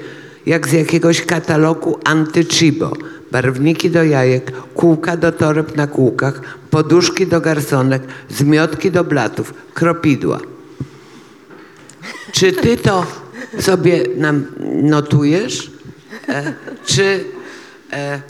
[0.47, 2.93] jak z jakiegoś katalogu antychibo,
[3.33, 10.41] barwniki do jajek, kółka do toreb na kółkach, poduszki do garsonek, zmiotki do blatów, kropidła.
[12.33, 13.07] Czy ty to
[13.61, 14.47] sobie nam
[14.83, 15.71] notujesz?
[16.29, 16.53] E,
[16.87, 17.25] czy
[17.93, 18.21] e,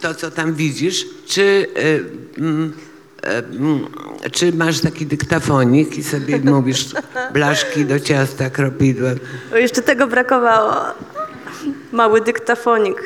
[0.00, 2.72] to, co tam widzisz, czy, e, mm,
[3.22, 3.86] e, mm,
[4.32, 6.86] czy masz taki dyktafonik i sobie mówisz
[7.32, 9.10] blaszki do ciasta, kropidła?
[9.52, 10.74] O, jeszcze tego brakowało.
[11.92, 13.02] Mały dyktafonik,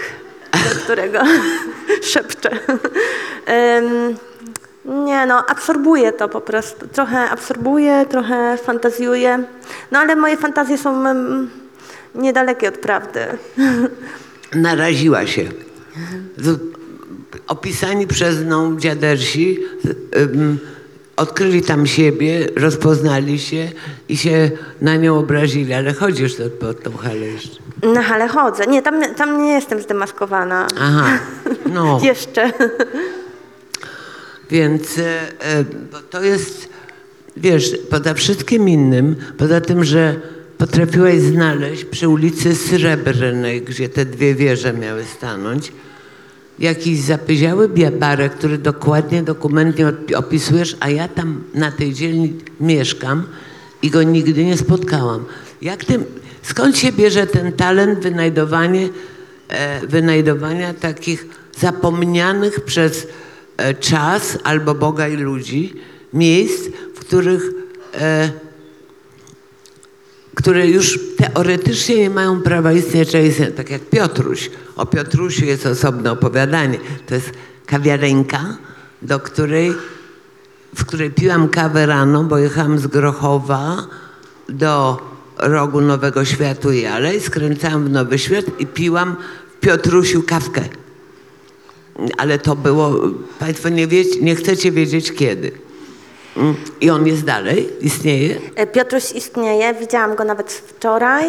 [0.52, 1.18] do którego
[2.12, 2.50] szepczę.
[4.86, 6.88] Nie no, absorbuję to po prostu.
[6.88, 9.44] Trochę absorbuję, trochę fantazjuję.
[9.90, 11.50] No ale moje fantazje są em,
[12.14, 13.20] niedalekie od prawdy.
[14.54, 15.44] naraziła się.
[16.36, 16.60] Z,
[17.46, 19.58] opisani przez nią dziadersi
[21.16, 23.68] odkryli tam siebie, rozpoznali się
[24.08, 27.60] i się na nią obrazili, ale chodzisz to, pod tą halę jeszcze.
[27.82, 28.66] Na hale chodzę.
[28.66, 30.66] Nie, tam, tam nie jestem zdemaskowana.
[30.80, 31.18] Aha,
[31.74, 32.52] no, Jeszcze.
[34.50, 35.02] Więc e,
[35.40, 35.64] e,
[36.10, 36.68] to jest,
[37.36, 40.20] wiesz, poza wszystkim innym, poza tym, że
[40.58, 45.72] potrafiłaś znaleźć przy ulicy Srebrnej, gdzie te dwie wieże miały stanąć,
[46.58, 53.26] jakiś zapyziały biabarek, który dokładnie, dokumentnie opi- opisujesz, a ja tam na tej dzielni mieszkam
[53.82, 55.24] i go nigdy nie spotkałam.
[55.62, 55.98] Jak ty,
[56.42, 58.88] skąd się bierze ten talent wynajdowanie,
[59.48, 61.26] e, wynajdowania takich
[61.58, 63.06] zapomnianych przez
[63.80, 65.74] czas albo Boga i ludzi
[66.12, 67.50] miejsc, w których
[67.94, 68.30] e,
[70.36, 73.12] które już teoretycznie nie mają prawa istnieć,
[73.56, 74.50] tak jak Piotruś.
[74.76, 76.78] O Piotrusiu jest osobne opowiadanie.
[77.06, 77.30] To jest
[77.66, 78.56] kawiarenka,
[79.02, 79.72] do której,
[80.74, 83.86] w której piłam kawę rano, bo jechałam z Grochowa
[84.48, 85.00] do
[85.38, 89.16] rogu Nowego Światu i Alej, skręcałam w Nowy Świat i piłam
[89.56, 90.62] w Piotrusiu kawkę.
[92.18, 92.90] Ale to było,
[93.38, 95.52] Państwo nie, wiecie, nie chcecie wiedzieć kiedy.
[96.36, 96.54] Mm.
[96.80, 97.68] I on jest dalej?
[97.80, 98.36] Istnieje?
[98.56, 101.24] E, Piotruś istnieje, widziałam go nawet wczoraj.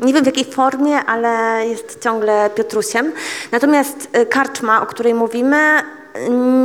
[0.00, 3.12] Nie wiem w jakiej formie, ale jest ciągle Piotrusiem.
[3.52, 5.56] Natomiast e, karczma, o której mówimy,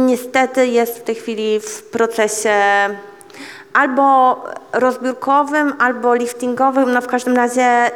[0.06, 2.56] niestety jest w tej chwili w procesie
[3.74, 6.94] albo rozbiórkowym, albo liftingowym.
[6.94, 7.92] No w każdym razie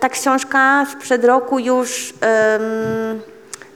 [0.00, 2.14] ta książka sprzed roku już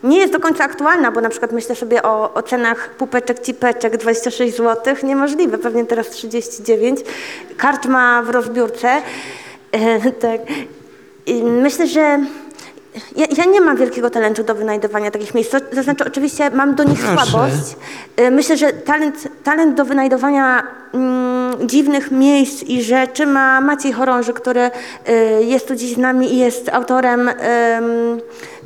[0.04, 3.96] nie jest do końca aktualna, bo na przykład myślę sobie o, o cenach pupeczek, cipeczek
[3.96, 4.94] 26 zł.
[5.02, 7.00] Niemożliwe, pewnie teraz 39.
[7.56, 9.02] Karczma w rozbiórce.
[9.72, 10.40] E, tak.
[11.26, 12.18] I myślę, że
[13.16, 15.50] ja, ja nie mam wielkiego talentu do wynajdywania takich miejsc.
[15.74, 17.26] To, znaczy, oczywiście mam do nich Proszę.
[17.30, 17.76] słabość.
[18.16, 20.62] E, Myślę, że talent, talent do wynajdowania
[20.94, 26.34] mm, dziwnych miejsc i rzeczy ma Maciej Chorąży, który e, jest tu dziś z nami
[26.34, 27.34] i jest autorem em,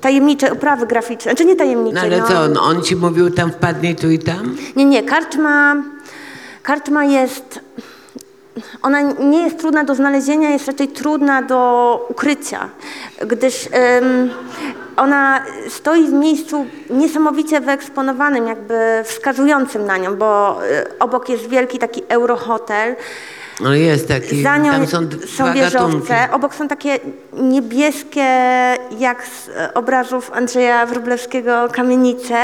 [0.00, 1.34] tajemniczej oprawy graficznej.
[1.34, 2.00] Znaczy nie No tajemniczej.
[2.00, 2.26] ale no.
[2.26, 4.56] co, on, on ci mówił tam wpadnij tu i tam?
[4.76, 5.76] Nie, nie, karczma,
[6.62, 7.60] karczma jest,
[8.82, 12.68] ona nie jest trudna do znalezienia, jest raczej trudna do ukrycia,
[13.26, 13.68] gdyż
[14.96, 21.78] ona stoi w miejscu niesamowicie wyeksponowanym, jakby wskazującym na nią, bo y, obok jest wielki
[21.78, 22.96] taki eurohotel,
[23.60, 25.54] No jest taki, za nią tam są, są dwa gatunki.
[25.54, 26.98] wieżowce, obok są takie
[27.32, 28.26] niebieskie,
[28.98, 32.36] jak z e, obrazów Andrzeja Wróblewskiego, kamienice.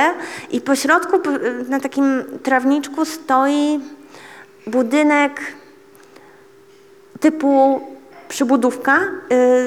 [0.51, 1.31] I po środku p-
[1.69, 3.81] na takim trawniczku stoi
[4.67, 5.41] budynek
[7.21, 7.81] typu
[8.29, 9.01] przybudówka,
[9.33, 9.67] y,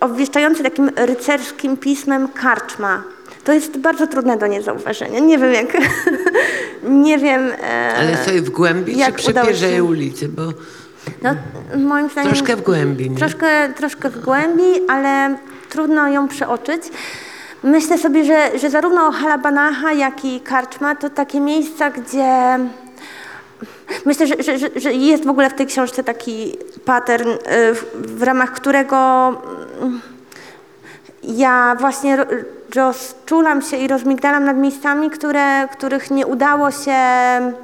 [0.00, 3.02] obwieszczający takim rycerskim pismem karczma.
[3.44, 5.20] To jest bardzo trudne do niezauważenia.
[5.20, 5.76] Nie wiem jak...
[7.06, 7.50] nie wiem...
[7.62, 10.28] e, Ale stoi w głębi jak czy przy pierwszej ulicy?
[10.28, 10.42] Bo
[11.22, 11.34] no,
[11.76, 12.32] moim zdaniem...
[12.32, 13.16] troszkę w głębi, nie?
[13.16, 15.36] Troszkę, troszkę w głębi, ale
[15.68, 16.82] trudno ją przeoczyć.
[17.62, 22.58] Myślę sobie, że, że zarówno Halabanaha, jak i Karczma to takie miejsca, gdzie
[24.04, 27.38] myślę, że, że, że, jest w ogóle w tej książce taki pattern, y,
[27.94, 29.28] w, ramach którego
[29.80, 30.00] mm,
[31.22, 32.24] ja właśnie ro-
[32.74, 37.60] rozczulam się i rozmigdalam nad miejscami, które, których nie udało się mm,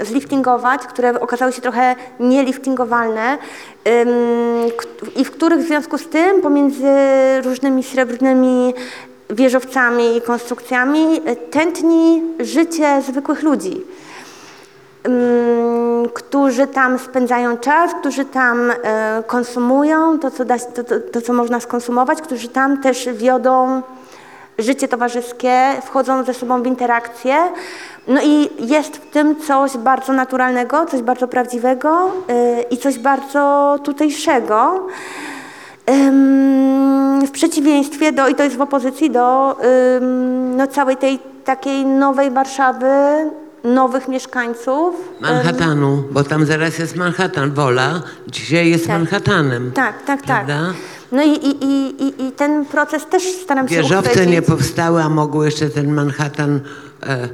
[0.00, 3.38] zliftingować, które okazały się trochę nieliftingowalne
[5.16, 6.92] i w których w związku z tym pomiędzy
[7.44, 8.74] różnymi srebrnymi
[9.30, 13.84] wieżowcami i konstrukcjami y, tętni życie zwykłych ludzi
[16.14, 21.32] którzy tam spędzają czas, którzy tam e, konsumują to co, da, to, to, to, co
[21.32, 23.82] można skonsumować, którzy tam też wiodą
[24.58, 27.36] życie towarzyskie, wchodzą ze sobą w interakcje.
[28.08, 33.78] No i jest w tym coś bardzo naturalnego, coś bardzo prawdziwego y, i coś bardzo
[33.84, 34.86] tutejszego.
[37.26, 39.56] W przeciwieństwie do, i to jest w opozycji do
[40.56, 42.86] no, całej tej takiej nowej Warszawy,
[43.64, 44.94] nowych mieszkańców.
[45.20, 47.54] Manhattanu, bo tam zaraz jest Manhattan.
[47.54, 48.98] Wola dzisiaj jest Tak.
[48.98, 49.72] Manhattanem.
[49.72, 50.46] Tak, tak, tak.
[50.46, 50.72] Prawda?
[51.12, 54.30] No i, i, i, i, i ten proces też staram się Wieżowce uchwycić.
[54.32, 56.60] nie powstały, a mogły jeszcze ten Manhattan
[57.02, 57.28] e, e,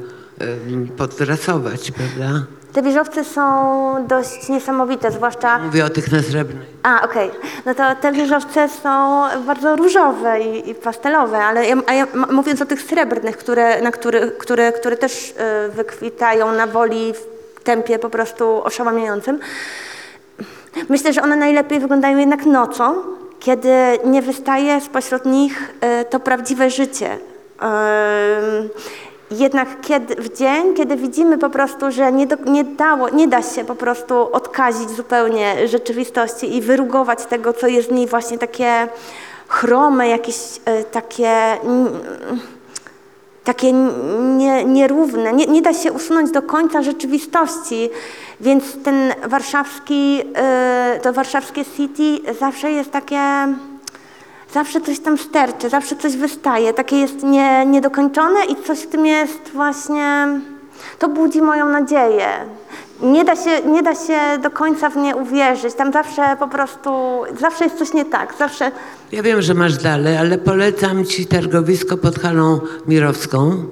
[0.96, 2.42] podrasować, prawda?
[2.74, 5.58] Te wieżowce są dość niesamowite, zwłaszcza...
[5.58, 6.66] Mówię o tych na srebrnej.
[6.82, 7.30] A, okej.
[7.66, 12.62] No to te wieżowce są bardzo różowe i, i pastelowe, ale ja, a ja, mówiąc
[12.62, 15.34] o tych srebrnych, które, na który, które, które też y,
[15.72, 19.38] wykwitają na woli w tempie po prostu oszałamiającym,
[20.88, 22.94] myślę, że one najlepiej wyglądają jednak nocą,
[23.40, 27.10] kiedy nie wystaje spośród nich y, to prawdziwe życie.
[27.12, 28.68] Ym,
[29.38, 33.42] Jednak kiedy, w dzień, kiedy widzimy po prostu, że nie, do, nie, dało, nie da
[33.42, 38.88] się po prostu odkazić zupełnie rzeczywistości i wyrugować tego, co jest w niej właśnie takie
[39.48, 41.30] chrome, jakieś y, takie,
[43.44, 43.72] takie
[44.36, 45.32] nie, nierówne.
[45.32, 47.90] Nie, nie da się usunąć do końca rzeczywistości,
[48.40, 50.20] więc ten warszawski,
[50.96, 53.48] y, to warszawskie city zawsze jest takie
[54.54, 59.06] zawsze coś tam sterczy, zawsze coś wystaje, takie jest nie, niedokończone i coś w tym
[59.06, 60.28] jest właśnie,
[60.98, 62.28] to budzi moją nadzieję.
[63.02, 66.90] Nie da, się, nie da się do końca w nie uwierzyć, tam zawsze po prostu,
[67.40, 68.70] zawsze jest coś nie tak, zawsze,
[69.12, 73.64] Ja wiem, że masz dalej, ale polecam ci targowisko pod halą Mirowską,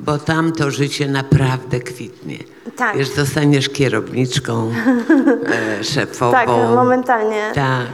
[0.00, 2.38] bo tam to życie naprawdę kwitnie.
[2.76, 2.96] Tak.
[2.96, 4.72] Wiesz, zostaniesz kierowniczką,
[5.80, 6.32] e, szefową.
[6.32, 7.50] tak, momentalnie.
[7.54, 7.86] Tak.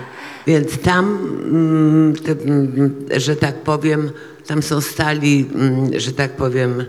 [0.49, 2.14] Więc tam, mm,
[2.46, 4.11] mm, że tak powiem,
[4.46, 6.84] tam są stali, mm, że tak powiem,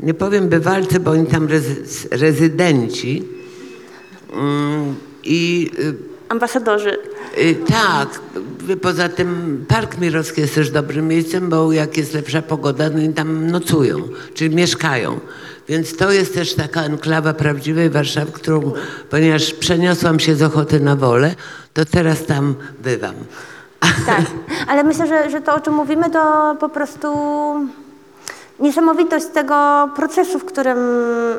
[0.00, 3.22] nie powiem bywalcy, bo oni tam rezy- rezydenci.
[5.24, 5.94] I y,
[6.28, 6.96] Ambasadorzy.
[7.38, 8.20] Y, Tak,
[8.70, 13.02] y, poza tym Park Mirowski jest też dobrym miejscem, bo jak jest lepsza pogoda, no
[13.02, 14.02] i tam nocują,
[14.34, 15.20] czyli mieszkają.
[15.68, 18.72] Więc to jest też taka enklawa prawdziwej Warszawy, którą,
[19.10, 21.34] ponieważ przeniosłam się z Ochoty na Wolę,
[21.76, 23.14] to teraz tam bywam.
[24.06, 24.20] Tak,
[24.68, 27.08] ale myślę, że, że to, o czym mówimy, to po prostu
[28.60, 30.78] niesamowitość tego procesu, w którym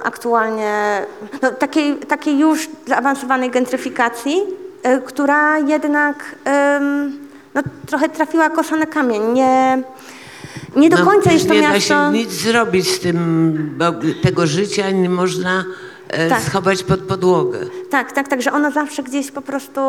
[0.03, 1.01] aktualnie,
[1.41, 4.37] no, takiej, takiej już zaawansowanej gentryfikacji,
[4.87, 6.35] y, która jednak
[6.77, 7.17] ym,
[7.55, 9.21] no, trochę trafiła kosa na kamień.
[9.33, 9.83] Nie,
[10.75, 11.87] nie do No, końca jest to nie da miasto...
[11.87, 13.79] się nic zrobić z tym,
[14.23, 15.65] tego życia nie można
[16.29, 16.41] Tak.
[16.41, 17.59] schować pod podłogę.
[17.89, 19.81] Tak, tak, tak, że ono zawsze gdzieś po prostu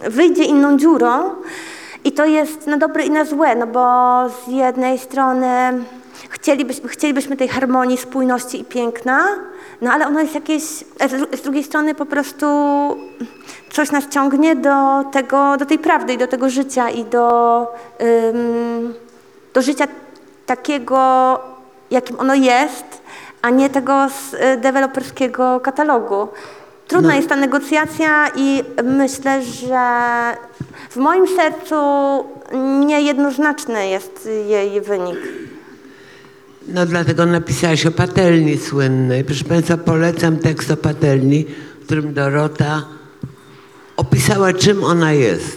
[0.00, 1.30] wyjdzie inną dziurą
[2.04, 5.48] i to jest na dobre i na złe, no bo z jednej strony
[6.28, 9.26] chcielibyśmy, chcielibyśmy tej harmonii, spójności i piękna,
[9.80, 10.62] no ale ono jest jakieś,
[11.38, 12.46] z drugiej strony po prostu
[13.70, 17.66] coś nas ciągnie do tego, do tej prawdy i do tego życia i do,
[18.30, 18.94] ym,
[19.54, 19.84] do życia
[20.46, 21.38] takiego,
[21.90, 23.02] jakim ono jest,
[23.42, 26.28] a nie tego z y, deweloperskiego katalogu.
[26.88, 27.14] Trudna No.
[27.16, 29.80] jest ta negocjacja i myślę, że
[30.90, 31.74] w moim sercu
[32.86, 35.16] niejednoznaczny jest jej wynik.
[36.68, 39.24] No dlatego napisałaś o patelni słynnej.
[39.24, 41.46] Proszę Państwa, polecam tekst o patelni,
[41.80, 42.82] w którym Dorota
[43.96, 45.56] opisała, czym ona jest.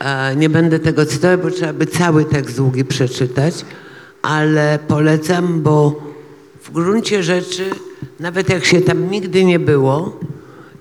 [0.00, 3.54] E, Nie będę tego cytować, bo trzeba by cały tekst długi przeczytać,
[4.22, 6.02] ale polecam, bo
[6.66, 7.70] w gruncie rzeczy,
[8.20, 10.20] nawet jak się tam nigdy nie było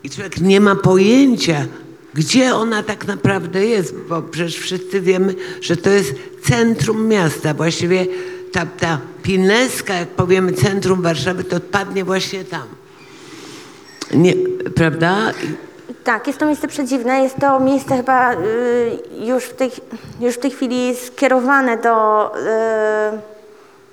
[0.03, 1.65] i człowiek nie ma pojęcia,
[2.13, 6.13] gdzie ona tak naprawdę jest, bo przecież wszyscy wiemy, że to jest
[6.43, 7.53] centrum miasta.
[7.53, 8.05] Właściwie
[8.51, 12.63] ta, ta Pineska, jak powiemy centrum Warszawy, to padnie właśnie tam.
[14.13, 14.33] Nie,
[14.75, 15.31] prawda?
[16.03, 17.23] Tak, jest to miejsce przedziwne.
[17.23, 18.37] Jest to miejsce chyba y,
[19.25, 19.71] już, w tej,
[20.19, 23.34] już w tej chwili skierowane do, y,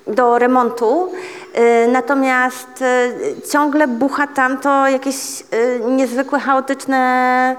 [0.07, 1.13] do remontu.
[1.59, 7.57] Y, natomiast y, ciągle bucha tam to jakieś y, niezwykłe, chaotyczne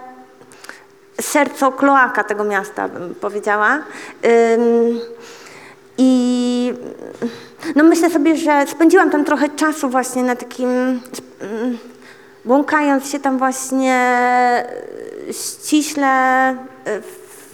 [1.21, 3.79] serco kloaka tego miasta, bym powiedziała.
[5.97, 6.73] I
[7.75, 11.01] no myślę sobie, że spędziłam tam trochę czasu właśnie na takim,
[12.45, 13.97] błąkając się tam właśnie
[15.31, 16.55] ściśle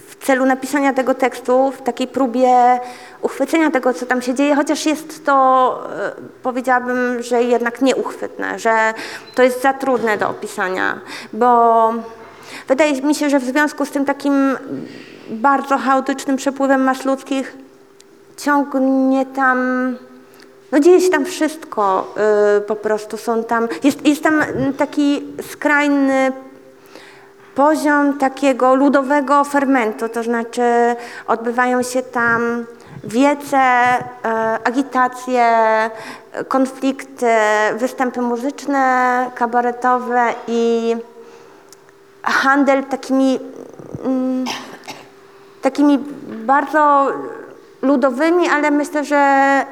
[0.08, 2.80] w celu napisania tego tekstu, w takiej próbie
[3.22, 5.78] uchwycenia tego, co tam się dzieje, chociaż jest to,
[6.18, 8.94] y, powiedziałabym, że jednak nieuchwytne, że
[9.34, 11.00] to jest za trudne do opisania,
[11.32, 11.92] bo
[12.68, 14.56] wydaje mi się, że w związku z tym takim
[15.30, 17.56] bardzo chaotycznym przepływem masz ludzkich
[18.36, 19.58] ciągnie tam,
[20.72, 22.14] no dzieje się tam wszystko,
[22.58, 24.42] y, po prostu są tam, jest, jest tam
[24.78, 26.32] taki skrajny
[27.54, 30.62] poziom takiego ludowego fermentu, to znaczy
[31.26, 32.66] odbywają się tam
[33.04, 34.02] wiece, e,
[34.64, 35.46] agitacje,
[36.48, 37.26] konflikty,
[37.76, 40.96] występy muzyczne, kabaretowe i
[42.22, 43.38] handel takimi,
[44.04, 44.44] mm,
[45.62, 45.98] takimi
[46.28, 47.12] bardzo
[47.82, 49.16] ludowymi, ale myślę, że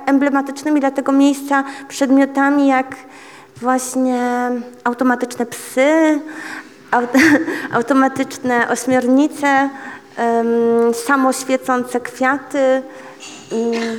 [0.07, 2.97] emblematycznymi dla tego miejsca przedmiotami jak
[3.57, 4.51] właśnie
[4.85, 6.21] automatyczne psy,
[6.91, 7.11] aut
[7.73, 9.69] automatyczne ośmiornice,
[10.19, 12.83] um, samoświecące kwiaty.
[13.53, 13.99] Mm,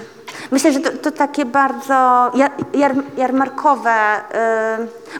[0.52, 4.18] Myślę, że to, to takie bardzo jar, jar, jarmarkowe.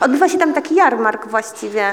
[0.00, 1.92] odbywa się tam taki jarmark właściwie.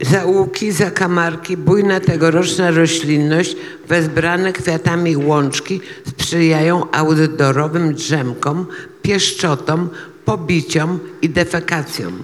[0.00, 3.56] Zaułki, zakamarki, bujna tegoroczna roślinność,
[3.88, 8.66] wezbrane kwiatami łączki sprzyjają outdoorowym drzemkom,
[9.02, 9.88] pieszczotom,
[10.24, 12.22] pobiciom i defekacjom.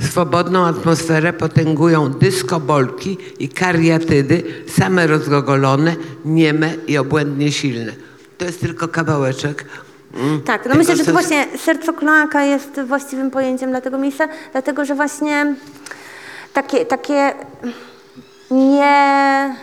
[0.00, 4.42] Swobodną atmosferę potęgują dyskobolki i kariatydy,
[4.78, 7.92] same rozgogolone, nieme i obłędnie silne.
[8.38, 9.64] To jest tylko kawałeczek.
[10.14, 14.28] mm, Tak, no myślę, że to właśnie serce kloaka jest właściwym pojęciem dla tego miejsca,
[14.52, 15.54] dlatego że właśnie
[16.52, 17.32] takie, takie
[18.50, 19.54] nie,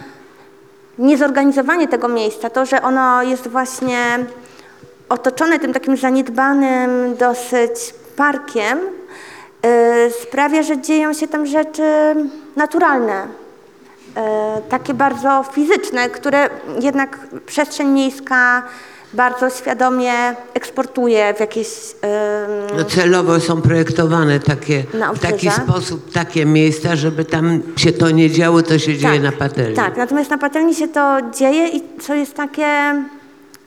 [0.97, 4.25] niezorganizowanie tego miejsca, to, że ono jest właśnie
[5.09, 7.71] otoczone tym takim zaniedbanym dosyć
[8.15, 8.79] parkiem,
[10.22, 11.84] sprawia, że dzieją się tam rzeczy
[12.55, 14.20] naturalne, y,
[14.70, 16.49] takie bardzo fizyczne, które
[16.82, 18.63] jednak przestrzeń miejska
[19.16, 20.13] bardzo świadomie
[20.53, 21.68] eksportuje w jakieś...
[22.78, 28.32] No celowo są projektowane takie, w taki sposób takie miejsca, żeby tam się to nie
[28.32, 29.76] działo, co się dzieje na patelni.
[29.76, 33.03] Tak, natomiast na patelni się to dzieje i co jest takie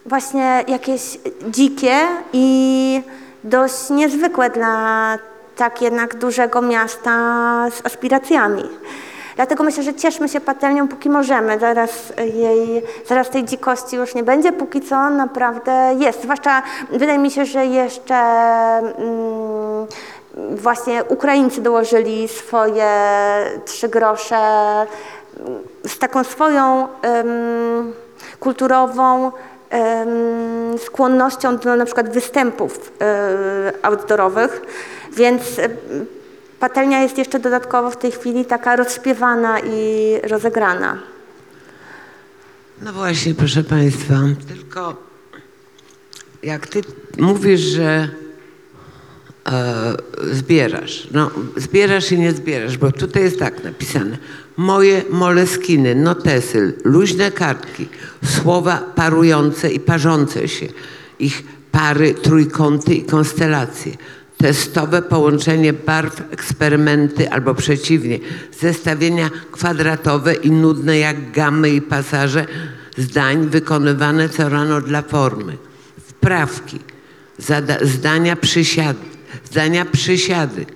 [0.06, 1.02] właśnie jakieś
[1.50, 1.96] dzikie
[2.32, 3.02] i
[3.44, 5.18] dość niezwykłe dla
[5.58, 7.10] tak jednak dużego miasta
[7.70, 8.64] z aspiracjami.
[9.36, 11.58] Dlatego myślę, że cieszmy się patelnią, póki możemy.
[11.58, 16.22] Zaraz, jej, zaraz tej dzikości już nie będzie, póki co naprawdę jest.
[16.22, 19.86] Zwłaszcza wydaje mi się, że jeszcze mm,
[20.34, 22.90] właśnie Ukraińcy dołożyli swoje
[23.64, 24.36] trzy grosze
[25.86, 26.88] z taką swoją
[28.40, 29.32] kulturową
[30.78, 34.62] skłonnością do na przykład występów e, outdoorowych,
[35.16, 35.70] więc em,
[36.60, 40.98] patelnia jest jeszcze dodatkowo w tej chwili taka rozśpiewana i rozegrana.
[42.82, 44.14] No właśnie, proszę Państwa,
[44.48, 44.96] tylko
[46.42, 46.80] jak Ty
[47.18, 48.08] mówisz, że
[49.46, 49.94] e,
[50.32, 54.18] zbierasz, no zbierasz i nie zbierasz, bo tutaj jest tak napisane.
[54.58, 57.88] Moje moleskiny, notesyl, luźne kartki,
[58.24, 60.66] słowa parujące i parzące się,
[61.18, 61.42] ich
[61.72, 63.92] pary, trójkąty i konstelacje,
[64.36, 68.18] testowe połączenie barw, eksperymenty albo przeciwnie,
[68.60, 72.46] zestawienia kwadratowe i nudne jak gamy i pasaże
[72.96, 75.56] zdań wykonywane co rano dla formy,
[76.06, 76.78] wprawki,
[77.82, 79.06] zdania przysiady,
[79.44, 80.66] zdania przysiady,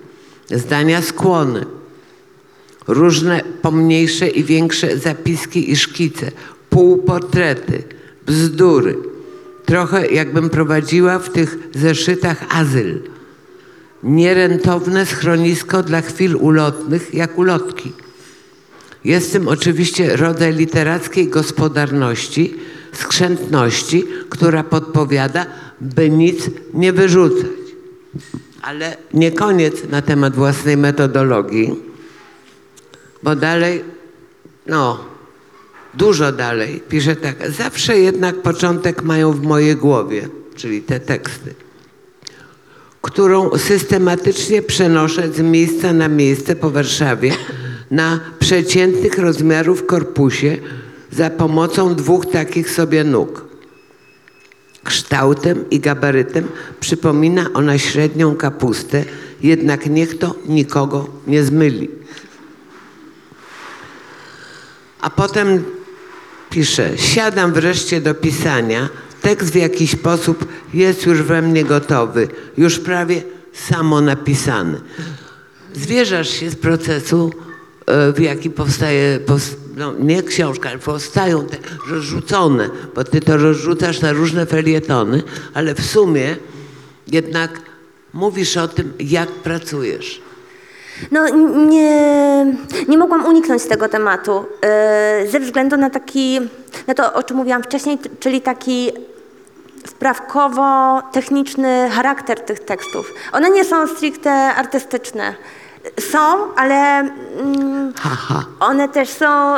[0.51, 1.65] zdania skłony,
[2.87, 6.31] różne pomniejsze i większe zapiski i szkice,
[6.69, 7.83] półportrety,
[8.25, 8.97] bzdury.
[9.65, 12.99] Trochę jakbym prowadziła w tych zeszytach azyl.
[14.03, 17.91] Nierentowne schronisko dla chwil ulotnych, jak ulotki.
[19.05, 22.55] Jest tym oczywiście rodzaj literackiej gospodarności,
[22.91, 25.45] skrzętności, która podpowiada,
[25.81, 27.45] by nic nie wyrzucać.
[28.61, 31.92] Ale nie koniec na temat własnej metodologii,
[33.23, 33.83] bo dalej,
[34.67, 34.99] no,
[35.93, 41.53] dużo dalej, pisze tak, zawsze jednak początek mają w mojej głowie, czyli te teksty,
[43.01, 47.31] którą systematycznie przenoszę z miejsca na miejsce po Warszawie
[47.91, 50.57] na przeciętnych rozmiarów korpusie
[51.11, 53.45] za pomocą dwóch takich sobie nóg.
[54.83, 56.47] Kształtem i gabarytem
[56.79, 59.05] przypomina ona średnią kapustę,
[59.41, 62.02] jednak niech to nikogo nie zmyli.
[65.03, 65.63] A potem
[66.49, 68.89] pisze, siadam wreszcie do pisania,
[69.21, 72.27] tekst w jakiś sposób jest już we mnie gotowy,
[72.57, 73.23] już prawie
[73.53, 74.81] samo napisany.
[75.73, 77.31] Zwierzasz się z procesu,
[77.85, 81.57] e, w jaki powstaje, pows- no, nie książka, ale powstają te
[81.89, 85.23] rozrzucone, bo ty to rozrzucasz na różne felietony,
[85.53, 86.35] ale w sumie
[87.07, 87.61] jednak
[88.13, 90.21] mówisz o tym, jak pracujesz.
[91.11, 91.29] No
[91.65, 92.45] nie,
[92.87, 94.45] nie mogłam uniknąć tego tematu
[95.21, 96.39] yy, ze względu na taki,
[96.87, 98.91] na to o czym mówiłam wcześniej, czyli taki
[99.87, 103.13] wprawkowo-techniczny charakter tych tekstów.
[103.31, 105.35] One nie są stricte artystyczne.
[105.99, 106.19] Są,
[106.55, 107.93] ale mm,
[108.59, 109.55] one też są,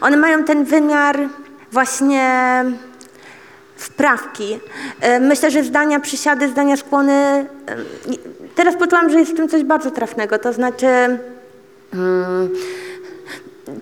[0.00, 1.28] one mają ten wymiar
[1.72, 2.64] właśnie
[3.76, 4.60] wprawki.
[5.16, 7.46] Y, Myślę, że zdania przysiady, zdania skłony.
[8.54, 10.38] Teraz poczułam, że jest w tym coś bardzo trafnego.
[10.38, 10.86] To znaczy,
[11.94, 12.50] mm,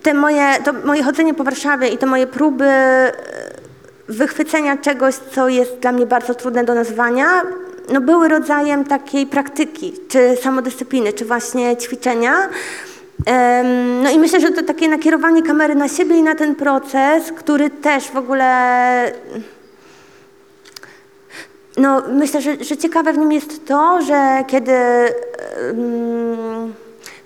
[0.02, 5.48] te moje, to moje chodzenie po Warszawie i te moje próby y, wychwycenia czegoś, co
[5.48, 7.42] jest dla mnie bardzo trudne do nazwania,
[7.92, 12.32] no były rodzajem takiej praktyki, czy samodyscypliny, czy właśnie ćwiczenia.
[14.02, 17.70] No i myślę, że to takie nakierowanie kamery na siebie i na ten proces, który
[17.70, 19.12] też w ogóle
[21.80, 24.72] no, myślę, że, że ciekawe w nim jest to, że kiedy
[25.66, 26.74] um,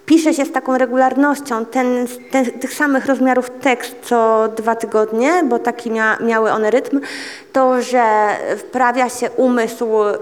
[0.07, 5.59] pisze się z taką regularnością ten, ten, tych samych rozmiarów tekst co dwa tygodnie, bo
[5.59, 7.01] taki mia, miały one rytm,
[7.53, 8.29] to że
[8.59, 10.13] wprawia się umysł y,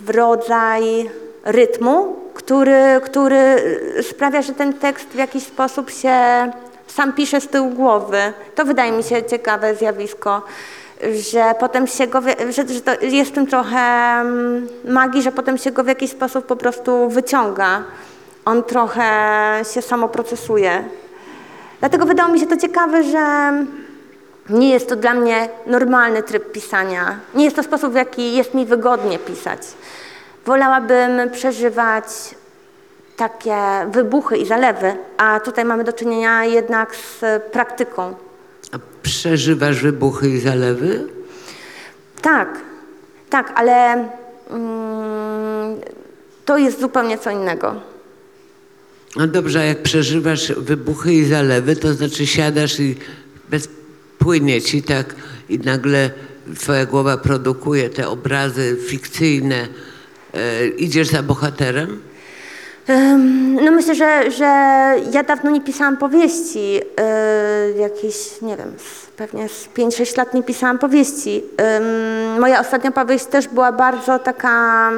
[0.00, 1.10] w rodzaj
[1.44, 3.56] rytmu, który, który
[4.02, 6.12] sprawia, że ten tekst w jakiś sposób się
[6.86, 8.18] sam pisze z tyłu głowy.
[8.54, 10.42] To wydaje mi się ciekawe zjawisko
[11.30, 12.20] że potem się go,
[12.50, 16.10] że, że to jest w tym trochę mm, magii, że potem się go w jakiś
[16.10, 17.82] sposób po prostu wyciąga.
[18.44, 19.10] On trochę
[19.74, 20.84] się samo procesuje.
[21.80, 23.52] Dlatego wydało mi się to ciekawe, że
[24.50, 27.16] nie jest to dla mnie normalny tryb pisania.
[27.34, 29.60] Nie jest to sposób, w jaki jest mi wygodnie pisać.
[30.46, 32.04] Wolałabym przeżywać
[33.16, 33.56] takie
[33.88, 38.14] wybuchy i zalewy, a tutaj mamy do czynienia jednak z praktyką.
[38.72, 41.08] A przeżywasz wybuchy i zalewy?
[42.22, 42.58] Tak,
[43.30, 44.08] tak, ale
[44.50, 45.80] mm,
[46.44, 47.74] to jest zupełnie co innego.
[49.16, 52.96] No dobrze, a jak przeżywasz wybuchy i zalewy, to znaczy siadasz i
[53.50, 55.14] bezpłynie ci tak
[55.48, 56.10] i nagle
[56.58, 59.68] twoja głowa produkuje te obrazy fikcyjne.
[60.34, 62.00] E, idziesz za bohaterem?
[63.64, 64.44] No myślę, że, że
[65.12, 66.74] ja dawno nie pisałam powieści.
[66.74, 66.82] Yy,
[67.78, 68.74] jakieś, nie wiem,
[69.16, 71.42] pewnie z 5-6 lat nie pisałam powieści.
[71.78, 74.90] Ym, moja ostatnia powieść też była bardzo taka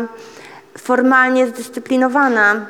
[0.79, 2.67] formalnie zdyscyplinowana.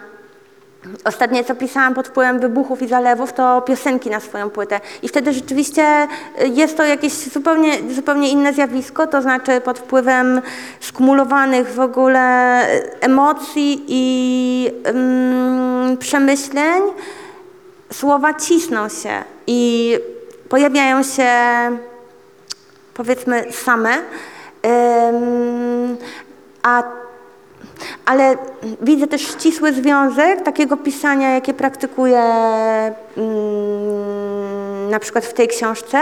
[1.05, 4.81] Ostatnie, co pisałam pod wpływem wybuchów i zalewów, to piosenki na swoją płytę.
[5.03, 6.09] I wtedy rzeczywiście
[6.43, 10.43] y, jest to jakieś zupełnie, zupełnie inne zjawisko, to znaczy pod wpływem
[10.81, 12.61] skumulowanych w ogóle
[13.01, 14.71] emocji i
[15.99, 16.83] przemyśleń
[17.93, 19.95] słowa cisną się i
[20.49, 21.31] pojawiają się
[22.95, 23.91] powiedzmy same.
[26.63, 26.83] A
[28.09, 28.37] ale
[28.81, 32.23] widzę też ścisły związek takiego pisania, jakie praktykuję
[33.17, 36.01] mm, na przykład w tej książce,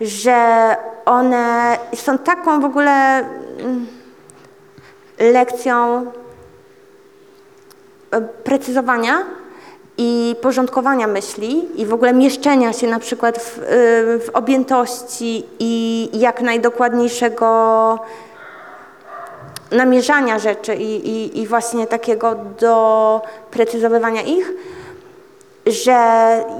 [0.00, 3.86] że one są taką w ogóle mm,
[5.18, 6.06] lekcją
[8.10, 9.24] e, precyzowania
[9.98, 13.62] i porządkowania myśli i w ogóle mieszczenia się na przykład w, y,
[14.18, 17.98] w objętości i jak najdokładniejszego
[19.70, 24.52] namierzania rzeczy i, i, i właśnie takiego doprecyzowywania ich,
[25.66, 25.98] że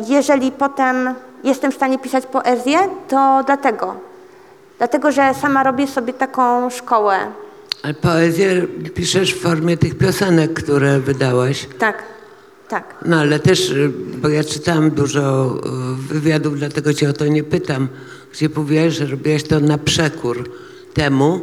[0.08, 3.94] jeżeli potem jestem w stanie pisać poezję, to dlatego.
[4.78, 7.16] Dlatego, że sama robię sobie taką szkołę.
[7.82, 11.68] Ale poezję piszesz w formie tych piosenek, które wydałaś.
[11.78, 12.02] Tak,
[12.68, 12.94] tak.
[13.04, 17.44] No ale też, y, bo ja czytałam dużo y, wywiadów, dlatego cię o to nie
[17.44, 17.88] pytam,
[18.32, 20.50] gdzie mówiłaś, że robiłaś to na przekór
[20.94, 21.40] temu,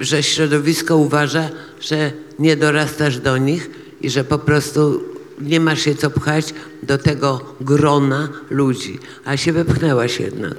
[0.00, 1.48] że środowisko uważa,
[1.80, 5.02] że nie dorastasz do nich i że po prostu
[5.40, 8.98] nie masz się co pchać do tego grona ludzi.
[9.24, 10.54] A się wepchnęłaś jednak.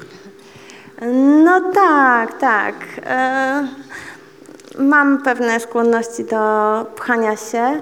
[1.43, 2.75] No tak, tak.
[3.05, 3.67] E,
[4.79, 7.81] mam pewne skłonności do pchania się.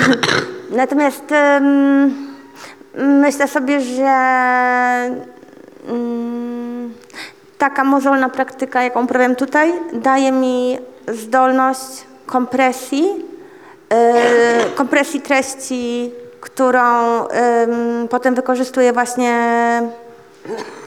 [0.70, 1.24] Natomiast
[2.94, 4.14] myślę sobie, że
[7.58, 10.78] taka mozolna praktyka, jaką uprawiam tutaj, daje mi
[11.08, 13.04] zdolność kompresji,
[13.88, 16.80] e, kompresji treści, którą
[17.28, 19.32] em, potem wykorzystuję właśnie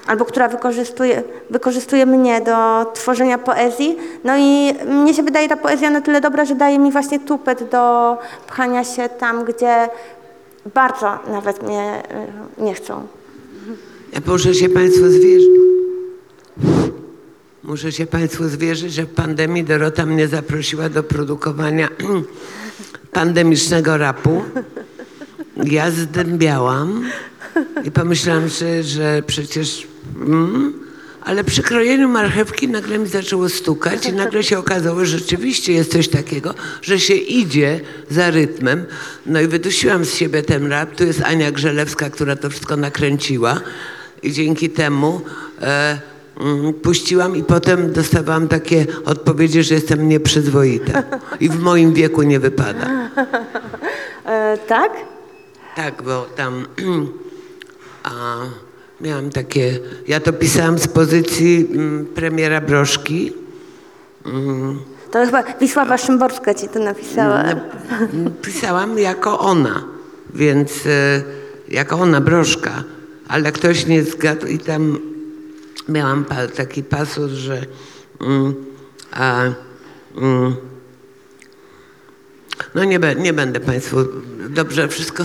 [0.07, 3.97] albo która wykorzystuje, wykorzystuje mnie do tworzenia poezji.
[4.24, 7.69] No i mnie się wydaje ta poezja na tyle dobra, że daje mi właśnie tupet
[7.69, 8.17] do
[8.47, 9.89] pchania się tam, gdzie
[10.74, 12.03] bardzo nawet mnie
[12.59, 13.07] y, nie chcą.
[14.13, 15.80] Ja muszę się Państwu zwierzyć.
[17.64, 21.89] Muszę się Państwu zwierzyć, że w pandemii Dorota mnie zaprosiła do produkowania
[23.12, 24.43] pandemicznego rapu.
[25.64, 27.09] Ja zdębiałam
[27.84, 28.43] i pomyślałam
[28.82, 29.88] że przecież...
[30.22, 30.74] Mm,
[31.22, 35.91] ale przy krojeniu marchewki nagle mi zaczęło stukać i nagle się okazało, że rzeczywiście jest
[35.91, 38.86] coś takiego, że się idzie za rytmem.
[39.26, 40.95] No i wydusiłam z siebie ten rap.
[40.95, 43.62] Tu jest Ania Grzelewska, która to wszystko nakręciła
[44.24, 45.22] i dzięki temu
[45.62, 46.11] e,
[46.81, 51.03] puściłam i potem dostawałam takie odpowiedzi, że jestem nieprzyzwoita
[51.39, 52.87] i w moim wieku nie wypada.
[54.25, 54.91] E, tak?
[55.75, 56.65] Tak, bo tam
[58.03, 58.11] a,
[59.01, 63.33] miałam takie, ja to pisałam z pozycji mm, premiera Broszki.
[65.11, 67.43] To chyba Wisława Szymborska ci to napisała.
[67.43, 69.83] Mm, Pisałam jako ona,
[70.33, 71.21] więc e,
[71.69, 72.83] jako ona Broszka,
[73.27, 75.11] ale ktoś nie zgadł i tam
[75.91, 76.25] miałam
[76.55, 77.65] taki pasus, że
[78.21, 78.55] mm,
[79.11, 79.43] a,
[80.17, 80.55] mm,
[82.75, 83.97] no nie, nie będę Państwu,
[84.49, 85.23] dobrze wszystko...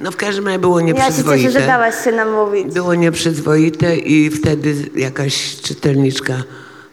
[0.00, 1.42] No w każdym razie było Ja się nieprzyzwoite.
[1.42, 2.74] cieszę, że dałaś się namówić.
[2.74, 6.42] Było nieprzyzwoite i wtedy jakaś czytelniczka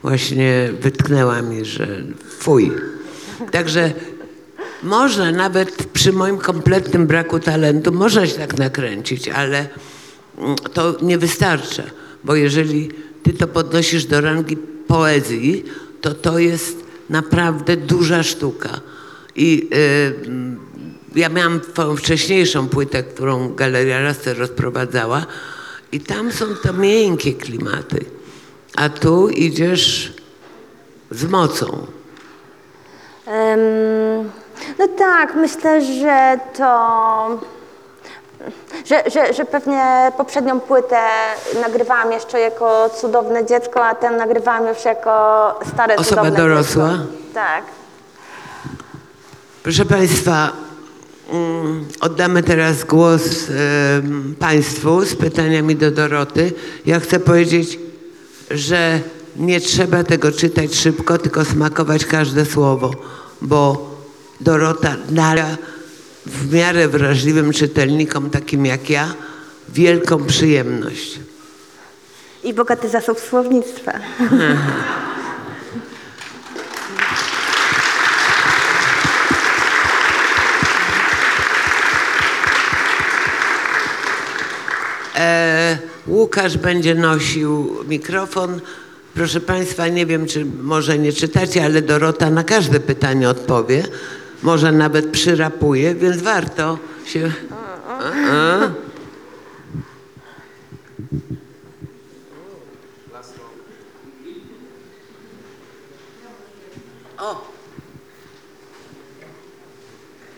[0.02, 1.88] właśnie wytknęła mi, że
[2.40, 2.72] fuj.
[3.52, 3.92] Także
[4.84, 9.68] można nawet przy moim kompletnym braku talentu, można się tak nakręcić, ale
[10.74, 11.84] to nie wystarcza,
[12.24, 12.90] bo jeżeli
[13.24, 14.58] ty to podnosisz do rangi
[14.88, 15.66] poezji,
[16.02, 16.78] to to jest
[17.10, 18.82] naprawdę duża sztuka.
[19.36, 25.26] I y, ja miałam twoją wcześniejszą płytę, którą Galeria Raster rozprowadzała
[25.92, 28.06] i tam są to miękkie klimaty,
[28.76, 30.14] a tu idziesz
[31.12, 31.88] z mocą.
[33.26, 33.60] Em,
[34.80, 37.61] no tak, myślę, że to.
[38.86, 41.02] Że, że, że pewnie poprzednią płytę
[41.62, 46.90] nagrywałam jeszcze jako cudowne dziecko, a tę nagrywałam już jako stare Osoba cudowne dorosła?
[46.90, 47.06] dziecko.
[47.34, 47.64] Tak.
[49.64, 50.52] Proszę Państwa,
[51.32, 53.22] mm, oddamy teraz głos
[54.40, 56.54] Państwu z pytaniami do Doroty.
[56.86, 57.80] Ja chcę powiedzieć,
[58.52, 59.00] że
[59.36, 62.92] nie trzeba tego czytać szybko, tylko smakować każde słowo,
[63.42, 63.92] bo
[64.42, 65.46] Dorota da
[66.26, 69.14] w miarę wrażliwym czytelnikom, takim jak ja,
[69.70, 71.20] wielką przyjemność.
[72.44, 73.94] I bogaty zasób słownictwa.
[85.16, 88.60] E, Łukasz będzie nosił mikrofon.
[89.14, 93.84] Proszę Państwa, nie wiem, czy może nie czytacie, ale Dorota na każde pytanie odpowie.
[94.44, 97.32] Może nawet przyrapuje, więc warto się...
[97.98, 98.60] A.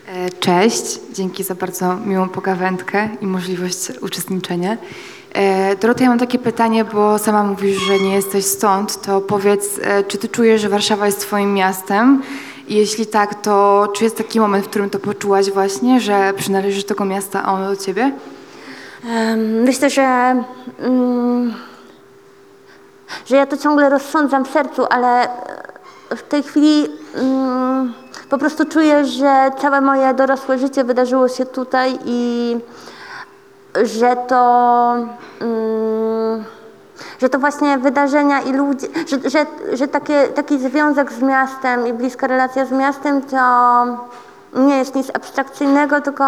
[0.08, 4.76] E, Cześć, dzięki za bardzo miłą pogawędkę i możliwość uczestniczenia.
[5.32, 9.80] E, Dorota, ja mam takie pytanie, bo sama mówisz, że nie jesteś stąd, to powiedz,
[9.82, 12.22] e, czy ty czujesz, że Warszawa jest twoim miastem?
[12.68, 16.88] Jeśli tak, to czy jest taki moment, w którym to poczułaś właśnie, że przynależysz do
[16.88, 18.12] tego miasta, a ono do ciebie?
[19.64, 20.44] Myślę, że,
[20.78, 21.54] mm,
[23.26, 25.28] że ja to ciągle rozsądzam w sercu, ale
[26.16, 27.94] w tej chwili mm,
[28.28, 32.56] po prostu czuję, że całe moje dorosłe życie wydarzyło się tutaj i
[33.82, 34.92] że to,
[35.40, 36.44] mm,
[37.20, 41.92] że to właśnie wydarzenia i ludzie, że, że, że takie, taki związek z miastem i
[41.92, 43.84] bliska relacja z miastem to
[44.54, 46.24] nie jest nic abstrakcyjnego, tylko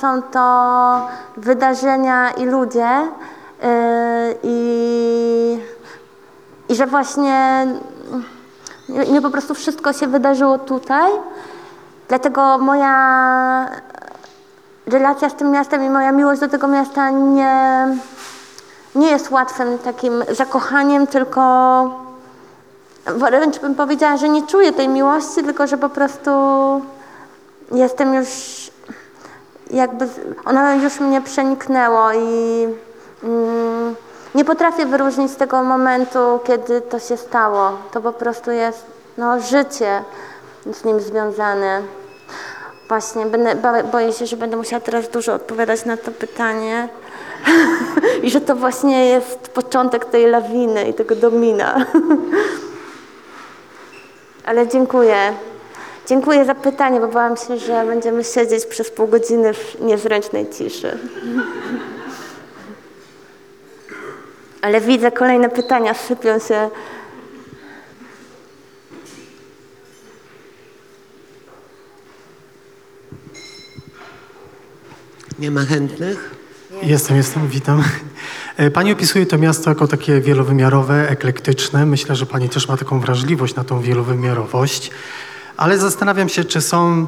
[0.00, 2.88] są to wydarzenia i ludzie.
[3.62, 3.68] Yy,
[4.42, 5.58] I,
[6.68, 7.66] i że właśnie
[8.88, 11.10] nie, nie po prostu wszystko się wydarzyło tutaj.
[12.08, 13.70] Dlatego moja
[14.86, 17.86] relacja z tym miastem i moja miłość do tego miasta nie,
[18.94, 21.40] nie jest łatwym takim zakochaniem, tylko
[23.06, 26.30] wręcz bym powiedziała, że nie czuję tej miłości, tylko że po prostu
[27.72, 28.28] jestem już
[29.70, 30.08] jakby,
[30.44, 32.66] ono już mnie przeniknęło i
[33.24, 33.96] mm,
[34.34, 37.72] nie potrafię wyróżnić tego momentu, kiedy to się stało.
[37.92, 38.86] To po prostu jest
[39.18, 40.02] no, życie
[40.72, 41.82] z nim związane.
[42.88, 43.56] Właśnie, będę,
[43.92, 46.88] boję się, że będę musiała teraz dużo odpowiadać na to pytanie.
[48.22, 51.86] I że to właśnie jest początek tej lawiny i tego domina.
[54.44, 55.32] Ale dziękuję.
[56.06, 60.98] Dziękuję za pytanie, bo bałam się, że będziemy siedzieć przez pół godziny w niezręcznej ciszy.
[64.62, 66.70] Ale widzę, kolejne pytania sypią się.
[75.38, 76.39] Nie ma chętnych?
[76.70, 77.82] Jestem, jestem, witam.
[78.56, 81.86] E, Pani opisuje to miasto jako takie wielowymiarowe, eklektyczne.
[81.86, 84.90] Myślę, że Pani też ma taką wrażliwość na tą wielowymiarowość.
[85.56, 87.06] Ale zastanawiam się, czy są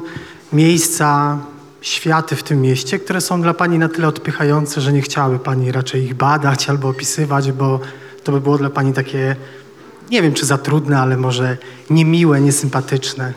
[0.53, 1.37] miejsca,
[1.81, 5.71] światy w tym mieście, które są dla Pani na tyle odpychające, że nie chciałaby Pani
[5.71, 7.79] raczej ich badać albo opisywać, bo
[8.23, 9.35] to by było dla Pani takie,
[10.11, 11.57] nie wiem czy za trudne, ale może
[11.89, 13.33] niemiłe, niesympatyczne.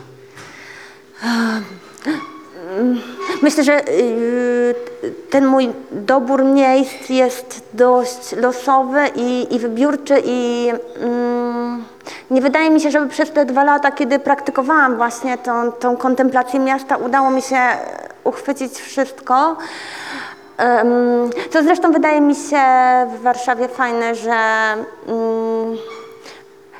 [3.41, 4.86] Myślę, że yy,
[5.29, 10.71] ten mój dobór miejsc jest dość losowy i, i wybiórczy i
[11.01, 11.83] mm,
[12.31, 16.59] nie wydaje mi się, żeby przez te dwa lata, kiedy praktykowałam właśnie tą, tą kontemplację
[16.59, 17.59] miasta, udało mi się
[18.23, 19.55] uchwycić wszystko.
[20.57, 22.57] Em, Co zresztą wydaje mi się
[23.17, 24.33] w Warszawie fajne, że
[25.07, 25.77] mm,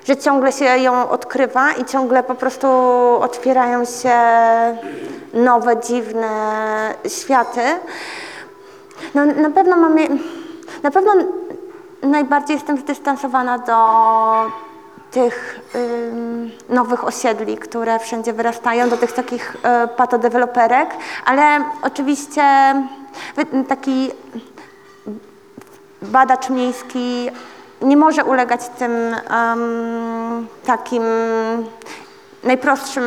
[0.08, 2.68] że ciągle się ją odkrywa i ciągle po prostu
[3.22, 4.16] otwierają się
[5.34, 6.30] nowe, dziwne
[7.08, 7.62] światy.
[9.16, 9.96] No, na pewno mam,
[10.84, 11.12] na pewno
[12.02, 13.78] najbardziej jestem zdystansowana do
[15.12, 15.60] tych
[16.70, 20.90] nowych osiedli, które wszędzie wyrastają, do tych takich y, patodeweloperek,
[21.26, 22.44] ale oczywiście
[23.68, 24.12] taki
[26.02, 27.30] badacz miejski
[27.82, 31.04] nie może ulegać tym em, takim
[32.44, 33.04] najprostszym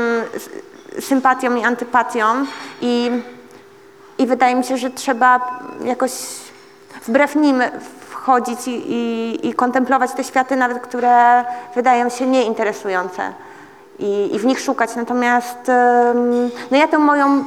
[1.00, 2.46] sympatiom i antypatiom
[2.80, 3.10] i,
[4.18, 6.12] i wydaje mi się, że trzeba jakoś
[7.06, 7.62] wbrew nim
[8.10, 11.44] wchodzić i, i, i kontemplować te światy nawet, które
[11.74, 13.32] wydają się nieinteresujące
[13.98, 14.96] i, i w nich szukać.
[14.96, 15.70] Natomiast
[16.70, 17.44] no ja tę moją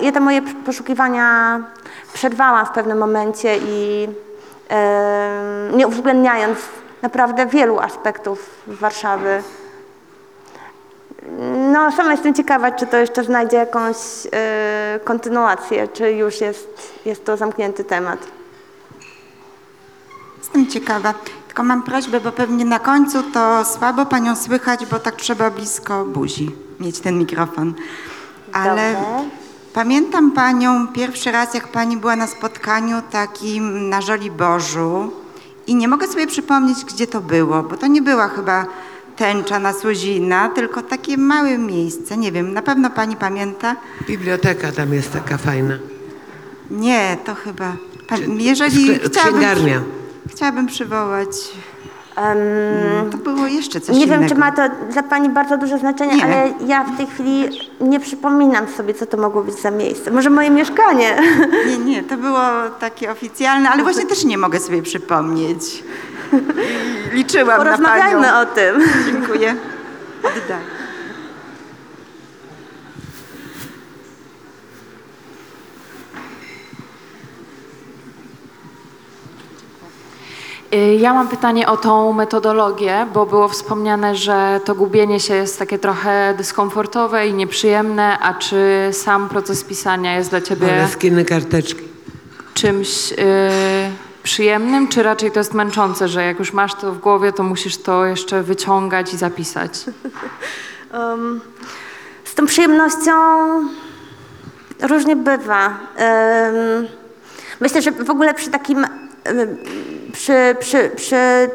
[0.00, 1.60] ja te moje poszukiwania
[2.12, 4.08] przerwałam w pewnym momencie i
[5.72, 6.58] nie uwzględniając
[7.02, 9.42] naprawdę wielu aspektów Warszawy.
[11.72, 13.96] No, sama jestem ciekawa, czy to jeszcze znajdzie jakąś
[14.32, 18.18] e, kontynuację, czy już jest, jest to zamknięty temat.
[20.38, 21.14] Jestem ciekawa.
[21.46, 26.04] Tylko mam prośbę, bo pewnie na końcu to słabo panią słychać, bo tak trzeba blisko
[26.04, 26.50] buzi
[26.80, 27.74] mieć ten mikrofon.
[28.52, 29.47] Ale Dobrze.
[29.78, 35.12] Pamiętam panią pierwszy raz, jak pani była na spotkaniu takim na Żoliborzu
[35.66, 38.66] i nie mogę sobie przypomnieć, gdzie to było, bo to nie była chyba
[39.16, 42.16] tęcza na Słozina, tylko takie małe miejsce.
[42.16, 43.76] Nie wiem, na pewno pani pamięta?
[44.06, 45.78] Biblioteka tam jest taka fajna.
[46.70, 47.76] Nie, to chyba...
[48.08, 49.82] Pan, jeżeli skle- chciałabym, księgarnia.
[50.30, 51.28] chciałabym przywołać...
[52.18, 54.20] Em, To było jeszcze coś Nie innego.
[54.20, 54.62] wiem, czy ma to
[54.92, 56.24] dla Pani bardzo duże znaczenie, Nie.
[56.24, 57.48] ale ja w tej chwili
[57.80, 60.10] nie przypominam sobie, co to mogło być za miejsce.
[60.10, 61.16] Może moje mieszkanie.
[61.66, 62.40] Nie, nie, to było
[62.80, 65.82] takie oficjalne, ale właśnie też nie mogę sobie przypomnieć.
[67.12, 68.40] Liczyłam na Porozmawiajmy panią.
[68.40, 68.74] o tym.
[69.06, 69.54] Dziękuję.
[70.22, 70.77] Oddaję.
[80.98, 85.78] Ja mam pytanie o tą metodologię, bo było wspomniane, że to gubienie się jest takie
[85.78, 91.82] trochę dyskomfortowe i nieprzyjemne, a czy sam proces pisania jest dla ciebie Moleskiny karteczki.
[92.54, 93.16] czymś y,
[94.22, 97.76] przyjemnym, czy raczej to jest męczące, że jak już masz to w głowie, to musisz
[97.82, 99.72] to jeszcze wyciągać i zapisać?
[100.94, 101.40] Um,
[102.24, 103.12] z tą przyjemnością
[104.82, 105.66] różnie bywa.
[105.96, 106.86] Em,
[107.60, 108.84] myślę, że w ogóle przy takim,
[109.24, 109.56] em,
[110.12, 111.50] przy, przy, przy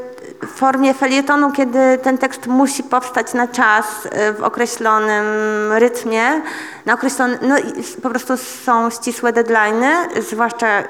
[0.47, 5.25] formie felietonu, kiedy ten tekst musi powstać na czas, e, w określonym
[5.71, 6.41] rytmie,
[6.85, 7.55] na określony, no
[8.03, 10.83] po prostu są ścisłe deadline'y, zwłaszcza e,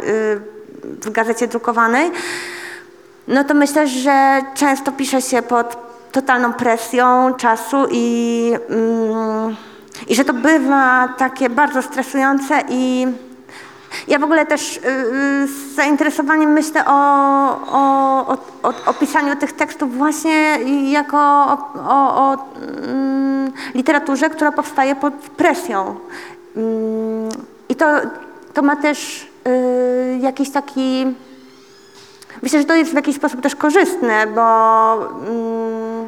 [1.01, 2.11] w gazecie drukowanej,
[3.27, 5.77] no to myślę, że często pisze się pod
[6.11, 9.55] totalną presją czasu i, mm,
[10.07, 13.07] i że to bywa takie bardzo stresujące i
[14.07, 16.91] ja w ogóle też y, y, z zainteresowaniem myślę o,
[17.71, 20.57] o, o, o, pisaniu tych tekstów właśnie
[20.91, 21.17] jako
[21.89, 22.37] o,
[22.87, 25.95] mm, literaturze, która powstaje pod presją.
[26.55, 27.29] Mm,
[27.69, 27.85] I to,
[28.53, 31.05] to ma też y, jakiś taki
[32.41, 36.07] Myślę, że to jest w jakiś sposób też korzystne, bo mm,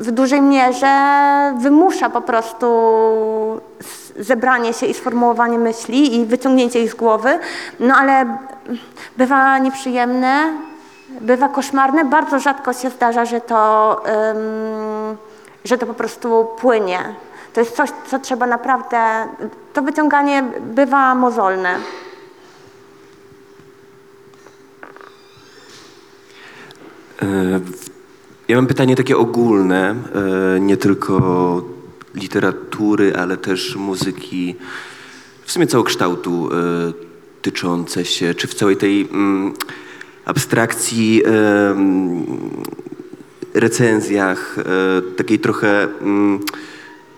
[0.00, 2.66] w dużej mierze wymusza po prostu
[4.16, 7.38] zebranie się i sformułowanie myśli i wyciągnięcie ich z głowy,
[7.80, 8.38] no ale
[9.16, 10.52] bywa nieprzyjemne,
[11.20, 12.04] bywa koszmarne.
[12.04, 15.16] Bardzo rzadko się zdarza, że to, ym,
[15.64, 16.98] że to po prostu płynie.
[17.52, 18.98] To jest coś, co trzeba naprawdę,
[19.72, 21.76] to wyciąganie bywa mozolne.
[27.22, 27.26] E,
[28.48, 29.94] Ja mam pytanie takie ogólne,
[30.56, 31.12] e, nie tylko
[32.14, 34.54] literatury, ale też muzyki,
[35.44, 36.92] w sumie całokształtu e,
[37.42, 39.54] tyczące się, czy w całej tej mm,
[40.24, 42.26] abstrakcji, mm,
[43.54, 44.62] recenzjach, e,
[45.16, 46.40] takiej trochę mm,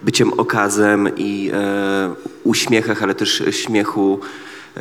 [0.02, 1.52] byciem okazem i
[2.44, 4.20] uśmiechach, ale też śmiechu,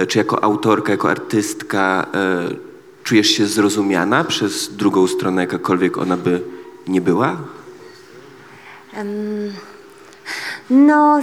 [0.08, 2.08] czy jako autorka, jako artystka
[3.04, 6.42] czujesz się zrozumiana przez drugą stronę, jakakolwiek ona by
[6.88, 7.38] nie była?
[8.94, 9.54] Em,
[10.70, 11.20] No.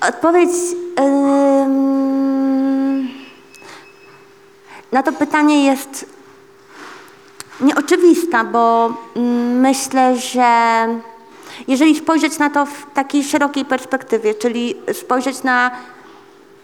[0.00, 0.50] Odpowiedź
[4.92, 6.06] na to pytanie jest
[7.60, 10.86] nieoczywista, bo mm, myślę, że
[11.68, 15.70] jeżeli spojrzeć na to w takiej szerokiej perspektywie, czyli spojrzeć na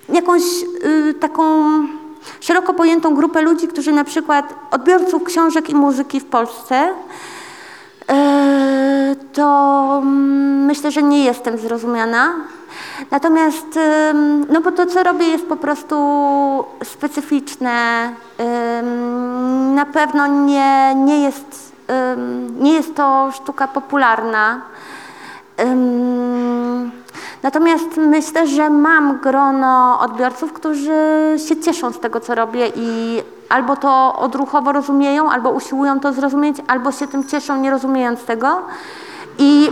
[0.09, 0.43] jakąś
[0.85, 1.43] y, taką
[2.41, 8.15] szeroko pojętą grupę ludzi, którzy na przykład odbiorców książek i muzyki w Polsce, y,
[9.33, 12.35] to mm, myślę, że nie jestem zrozumiana.
[13.11, 13.79] Natomiast,
[14.49, 15.95] no bo to, co robię, jest po prostu
[16.85, 18.11] specyficzne.
[19.75, 21.73] Na pewno nie, nie, jest,
[22.61, 24.61] nie jest to sztuka popularna.
[27.43, 33.77] Natomiast myślę, że mam grono odbiorców, którzy się cieszą z tego, co robię i albo
[33.77, 38.63] to odruchowo rozumieją, albo usiłują to zrozumieć, albo się tym cieszą, nie rozumiejąc tego.
[39.39, 39.71] I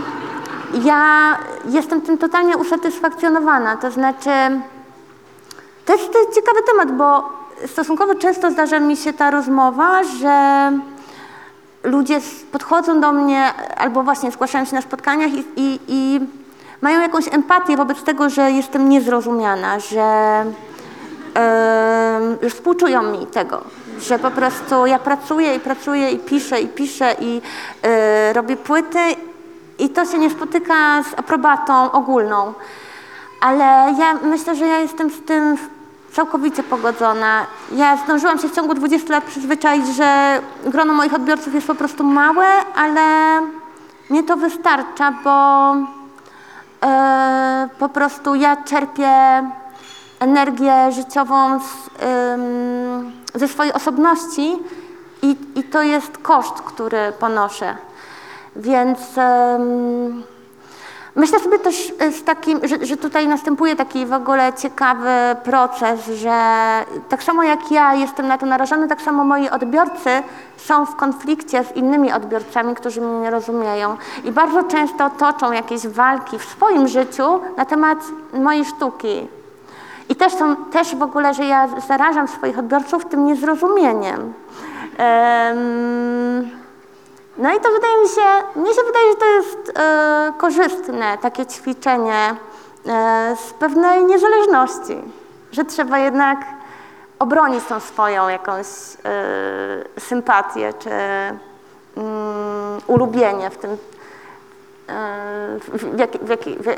[0.83, 3.77] ja jestem tym totalnie usatysfakcjonowana.
[3.77, 4.29] To znaczy,
[5.85, 7.29] to jest, ciekawy temat, bo
[7.67, 10.71] stosunkowo często zdarza mi się ta rozmowa, że
[11.83, 12.19] ludzie
[12.51, 16.19] podchodzą do mnie albo właśnie zgłaszają się na spotkaniach i, i, i
[16.81, 20.43] mają jakąś empatię wobec tego, że jestem niezrozumiana, że,
[21.33, 23.61] em, że współczują mi tego,
[23.99, 27.41] że po prostu ja pracuję i pracuję i piszę i piszę i
[27.83, 28.99] e, robię płyty
[29.79, 32.53] i to się nie spotyka z aprobatą ogólną.
[33.41, 35.57] Ale ja myślę, że ja jestem z tym
[36.11, 37.45] całkowicie pogodzona.
[37.71, 42.03] Ja zdążyłam się w ciągu 20 lat przyzwyczaić, że grono moich odbiorców jest po prostu
[42.03, 43.01] małe, ale
[44.09, 45.75] mnie to wystarcza, bo
[47.79, 49.43] po prostu ja czerpię
[50.19, 51.63] energię życiową z,
[53.35, 54.55] ze swojej osobności
[55.21, 57.75] i, i to jest koszt, który ponoszę.
[58.55, 58.99] Więc
[61.17, 65.09] myślę sobie też y, z takim, że, że tutaj następuje taki w ogóle ciekawy
[65.43, 66.39] proces, że
[67.09, 70.09] tak samo jak ja jestem na to narażony, tak samo moi odbiorcy
[70.57, 73.97] są w konflikcie z innymi odbiorcami, którzy mnie nie rozumieją.
[74.23, 77.97] I bardzo często toczą jakieś walki w swoim życiu na temat
[78.33, 79.27] mojej sztuki.
[80.09, 84.33] I też, są, też w ogóle, że ja zarażam swoich odbiorców tym niezrozumieniem.
[84.97, 86.49] Em,
[87.37, 91.45] no i to wydaje mi się, mnie się wydaje, że to jest e, korzystne takie
[91.45, 92.35] ćwiczenie
[92.87, 94.97] e, z pewnej niezależności,
[95.51, 96.37] że trzeba jednak
[97.19, 101.37] obronić tą swoją jakąś e, sympatię czy mm,
[102.87, 103.75] ulubienie w tym, e,
[105.59, 106.77] w, w, w, e,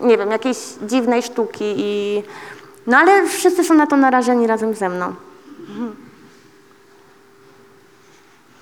[0.00, 2.22] nie wiem, jakiejś dziwnej sztuki i
[2.86, 5.14] no ale wszyscy są na to narażeni razem ze mną.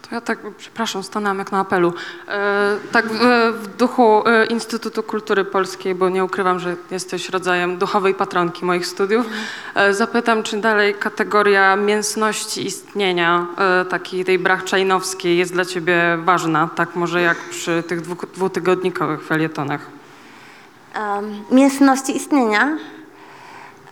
[0.08, 1.94] To ja tak, przepraszam, stanęłam jak na apelu.
[2.28, 3.18] E, tak w,
[3.62, 8.86] w duchu e, Instytutu Kultury Polskiej, bo nie ukrywam, że jesteś rodzajem duchowej patronki moich
[8.86, 9.26] studiów,
[9.74, 16.68] e, zapytam, czy dalej kategoria mięsności istnienia, e, takiej tej brachczajnowskiej jest dla ciebie ważna,
[16.74, 19.80] tak może jak przy tych dwu, dwutygodnikowych felietonach?
[20.96, 22.76] um, mięsności istnienia.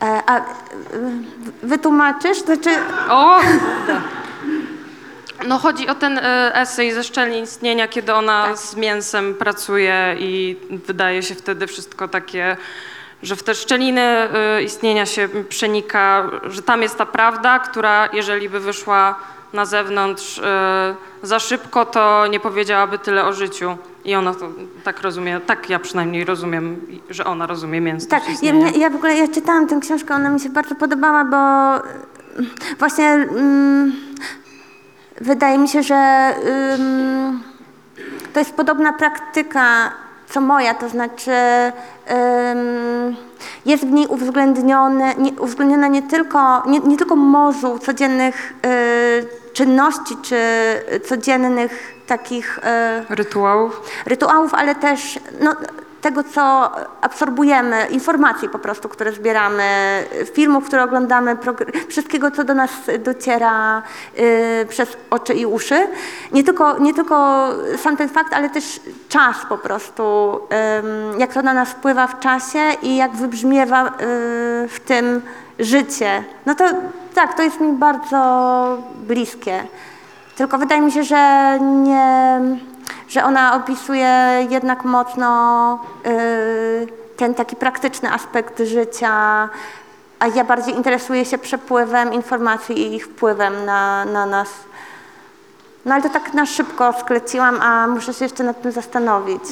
[0.02, 0.40] E, a
[1.62, 2.42] wytłumaczysz?
[2.42, 2.70] Znaczy,
[3.08, 3.40] O!
[5.46, 10.56] No chodzi o ten e, esej ze szczelin istnienia, kiedy ona z mięsem pracuje i
[10.86, 12.56] wydaje się wtedy wszystko takie,
[13.22, 18.48] że w te szczeliny e, istnienia się przenika, że tam jest ta prawda, która jeżeli
[18.48, 19.14] by wyszła
[19.52, 23.76] na zewnątrz e, za szybko, to nie powiedziałaby tyle o życiu.
[24.04, 24.48] I ona to
[24.84, 26.80] tak rozumie, tak ja przynajmniej rozumiem,
[27.10, 30.40] że ona rozumie mięsność tak, ja, ja w ogóle ja czytałam tę książkę, ona mi
[30.40, 31.76] się bardzo podobała, bo
[32.40, 33.92] y, właśnie mm,
[35.20, 36.32] wydaje mi się, że
[36.74, 37.42] ym,
[38.32, 39.92] to jest podobna praktyka
[40.28, 41.30] co moja, to znaczy
[42.50, 43.16] ym,
[43.66, 50.16] jest w niej uwzględnione nie, uwzględnione nie tylko, nie, nie tylko morzu codziennych y, czynności
[50.22, 50.36] czy
[51.08, 53.80] codziennych takich y, Rytuałów?
[54.06, 55.56] rytuałów, ale też no,
[56.02, 59.64] tego, co absorbujemy, informacji po prostu, które zbieramy,
[60.34, 61.36] filmów, które oglądamy,
[61.88, 63.82] wszystkiego, co do nas dociera
[64.18, 65.86] y, przez oczy i uszy.
[66.32, 70.02] Nie tylko, nie tylko sam ten fakt, ale też czas po prostu,
[71.12, 73.90] ym, jak to na nas wpływa w czasie i jak wybrzmiewa y,
[74.68, 75.22] w tym
[75.58, 76.24] życie.
[76.46, 76.64] No to
[77.14, 79.64] tak, to jest mi bardzo bliskie.
[80.36, 82.40] Tylko wydaje mi się, że nie,
[83.12, 89.48] że ona opisuje jednak mocno y, ten taki praktyczny aspekt życia,
[90.18, 94.48] a ja bardziej interesuję się przepływem informacji i ich wpływem na, na nas.
[95.84, 99.42] No ale to tak na szybko skleciłam, a muszę się jeszcze nad tym zastanowić,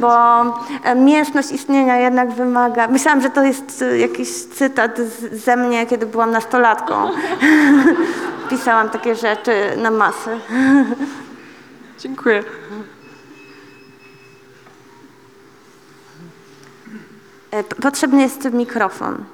[0.00, 0.42] bo
[0.84, 2.88] e, mięsność istnienia jednak wymaga...
[2.88, 4.98] Myślałam, że to jest e, jakiś cytat
[5.32, 7.10] ze mnie, kiedy byłam nastolatką.
[8.50, 10.38] Pisałam takie rzeczy na masę.
[12.02, 12.38] Dziękuję.
[12.38, 12.92] E, p-
[17.82, 19.24] Potrzebny jest mikrofon.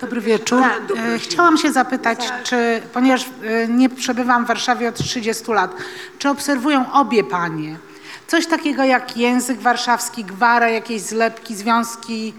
[0.00, 0.62] Dobry wieczór.
[0.62, 5.74] E, Chciałam się zapytać, czy, ponieważ e, nie przebywam w Warszawie od 30 lat,
[6.18, 7.76] czy obserwują obie panie
[8.26, 12.34] coś takiego jak język warszawski, gwara, jakieś zlepki, związki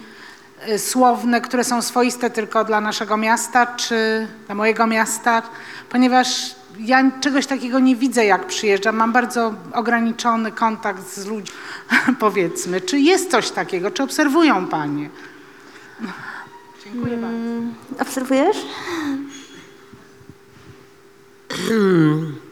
[0.62, 5.42] e, słowne, które są swoiste tylko dla naszego miasta, czy dla mojego miasta,
[5.90, 8.96] ponieważ ja czegoś takiego nie widzę, jak przyjeżdżam.
[8.96, 11.56] Mam bardzo ograniczony kontakt z ludźmi,
[12.20, 12.82] powiedzmy.
[12.82, 13.92] Czy jest coś takiego?
[13.92, 15.10] Czy obserwują panie?
[16.86, 18.02] Dziękuję bardzo.
[18.02, 18.58] Obserwujesz?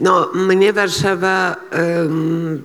[0.00, 2.62] No, mnie Warszawa em,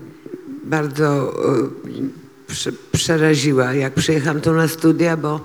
[0.63, 2.11] bardzo em,
[2.47, 5.39] prze, przeraziła, jak przyjechałam tu na studia, bo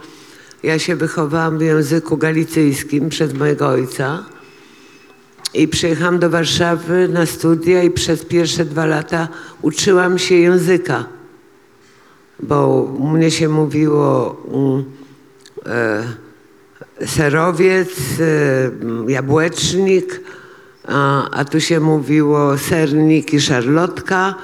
[0.63, 4.25] ja się wychowałam w języku galicyjskim przez mojego ojca.
[5.55, 9.29] I przyjechałam do Warszawy na studia i przez pierwsze dwa lata
[9.63, 11.05] uczyłam się języka.
[12.43, 14.85] Bo mnie się mówiło mm,
[15.67, 17.89] e, serowiec,
[18.21, 20.21] e, jabłecznik,
[20.85, 24.35] a, a tu się mówiło sernik i szarlotka.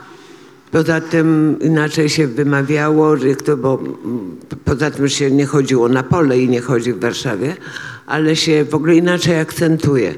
[0.71, 3.17] Poza tym inaczej się wymawiało,
[3.59, 7.57] bo mm, poza tym się nie chodziło na pole i nie chodzi w Warszawie,
[8.07, 10.15] ale się w ogóle inaczej akcentuje.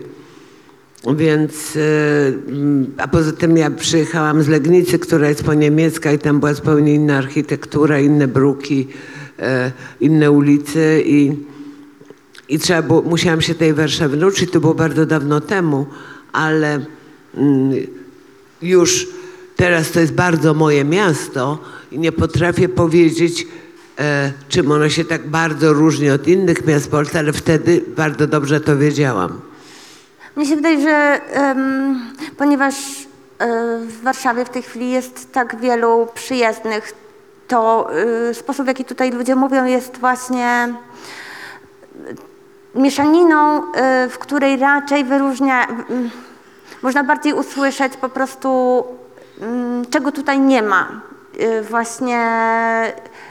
[1.06, 1.80] Więc, e,
[2.48, 6.54] mm, a poza tym ja przyjechałam z Legnicy, która jest po niemiecka i tam była
[6.54, 8.88] zupełnie inna architektura, inne bruki,
[9.38, 11.36] e, inne ulice i,
[12.48, 15.86] i trzeba było, musiałam się tej Warszawy nauczyć, to było bardzo dawno temu,
[16.32, 16.84] ale
[17.34, 17.72] mm,
[18.62, 19.06] już
[19.56, 21.58] teraz to jest bardzo moje miasto
[21.92, 23.46] i nie potrafię powiedzieć,
[23.98, 28.26] e, czym ono się tak bardzo różni od innych miast w Polsce, ale wtedy bardzo
[28.26, 29.47] dobrze to wiedziałam.
[30.38, 32.00] Mnie się wydaje, że em,
[32.36, 33.46] ponieważ e,
[33.78, 36.92] w Warszawie w tej chwili jest tak wielu przyjezdnych,
[37.48, 37.90] to
[38.30, 40.74] e, sposób, w jaki tutaj ludzie mówią, jest właśnie
[42.74, 45.66] mieszaniną, e, w której raczej wyróżnia,
[46.82, 48.84] można bardziej usłyszeć po prostu,
[49.90, 51.00] czego tutaj nie ma.
[51.70, 52.20] Właśnie,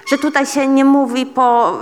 [0.07, 1.79] że tutaj się nie mówi po,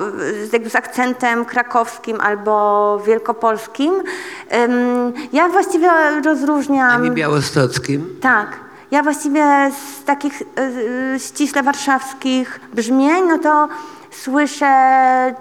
[0.49, 3.93] z, jakby z akcentem krakowskim albo wielkopolskim.
[5.33, 5.89] Ja właściwie
[6.25, 6.91] rozróżniam...
[6.91, 8.17] Ani białostockim.
[8.21, 8.65] Tak.
[8.91, 10.45] Ja właściwie z takich y,
[11.15, 13.67] y, ściśle warszawskich brzmień, no to
[14.11, 15.35] słyszę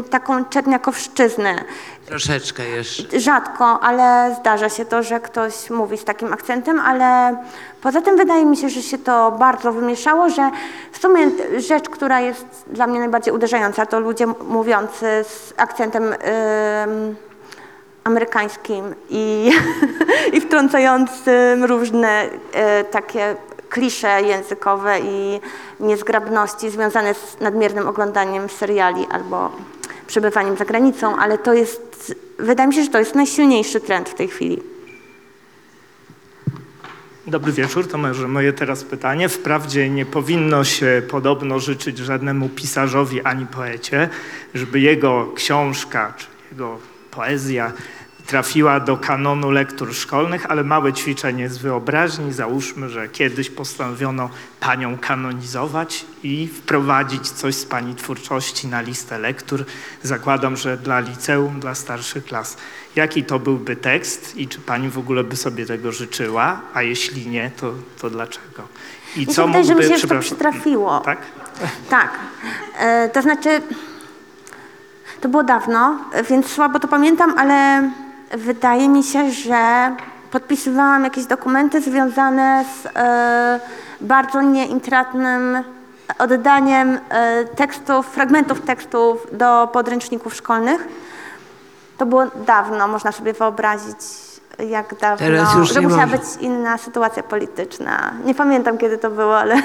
[0.00, 1.64] y, taką czerniakowszczyznę.
[2.06, 3.20] Troszeczkę jeszcze.
[3.20, 7.36] Rzadko, ale zdarza się to, że ktoś mówi z takim akcentem, ale
[7.82, 10.50] poza tym wydaje mi się, że się to bardzo wymieszało, że
[10.92, 17.16] w sumie rzecz, która jest dla mnie najbardziej uderzająca, to ludzie mówiący z akcentem ym,
[18.04, 19.50] amerykańskim i,
[20.34, 23.36] i wtrącającym różne e, takie
[23.74, 25.40] klisze językowe i
[25.80, 29.52] niezgrabności związane z nadmiernym oglądaniem seriali albo
[30.06, 34.14] przebywaniem za granicą, ale to jest, wydaje mi się, że to jest najsilniejszy trend w
[34.14, 34.62] tej chwili.
[37.26, 39.28] Dobry wieczór, to może moje teraz pytanie.
[39.28, 44.08] Wprawdzie nie powinno się podobno życzyć żadnemu pisarzowi ani poecie,
[44.54, 46.78] żeby jego książka czy jego
[47.10, 47.72] poezja
[48.26, 52.32] trafiła do kanonu lektur szkolnych, ale małe ćwiczenie z wyobraźni.
[52.32, 54.30] Załóżmy, że kiedyś postanowiono
[54.60, 59.64] panią kanonizować i wprowadzić coś z pani twórczości na listę lektur.
[60.02, 62.56] Zakładam, że dla liceum, dla starszych klas.
[62.96, 66.60] Jaki to byłby tekst i czy pani w ogóle by sobie tego życzyła?
[66.74, 68.62] A jeśli nie, to, to dlaczego?
[69.16, 71.00] I Mi się wydaje, że mi się to przytrafiło.
[71.00, 71.18] Tak?
[71.90, 72.10] Tak.
[72.78, 73.62] E, to znaczy,
[75.20, 75.98] to było dawno,
[76.30, 77.90] więc słabo to pamiętam, ale
[78.32, 79.92] wydaje mi się, że
[80.30, 83.60] podpisywałam jakieś dokumenty związane z e,
[84.00, 85.64] bardzo nieintratnym
[86.18, 90.88] oddaniem e, tekstów, fragmentów tekstów do podręczników szkolnych.
[91.98, 93.96] To było dawno, można sobie wyobrazić,
[94.58, 95.26] jak dawno.
[95.26, 96.18] Teraz już że nie musiała może.
[96.18, 98.12] być inna sytuacja polityczna.
[98.24, 99.56] Nie pamiętam, kiedy to było, ale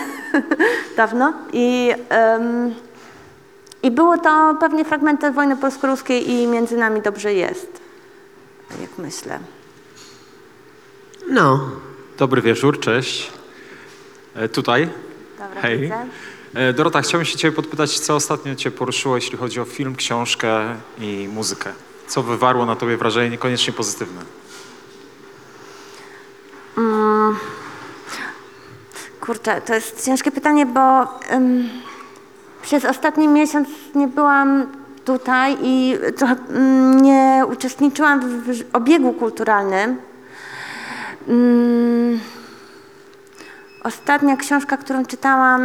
[0.98, 1.34] dawno.
[1.54, 2.76] I, em,
[3.84, 7.82] I było to pewnie fragmenty wojny polsko-ruskiej i między nami dobrze jest,
[8.82, 9.40] jak myślę.
[11.30, 11.70] No,
[12.18, 13.32] Dobry wieczór, cześć.
[14.36, 14.90] E, tutaj.
[15.40, 15.80] Dobra, Hej.
[15.80, 16.06] widzę.
[16.54, 20.76] E, Dorota, chciałbym się Ciebie podpytać, co ostatnio Cię poruszyło, jeśli chodzi o film, książkę
[21.00, 21.74] i muzykę?
[22.08, 24.22] Co wywarło na Tobie wrażenie niekoniecznie pozytywne?
[29.22, 31.08] Kurczę, to jest ciężkie pytanie, bo
[32.62, 34.68] przez ostatni miesiąc nie byłam
[35.18, 39.98] tutaj i trochę mm, nie uczestniczyłam w, obiegu kulturalnym.
[41.28, 42.20] Mm,
[43.84, 45.62] ostatnia książka, którą czytałam,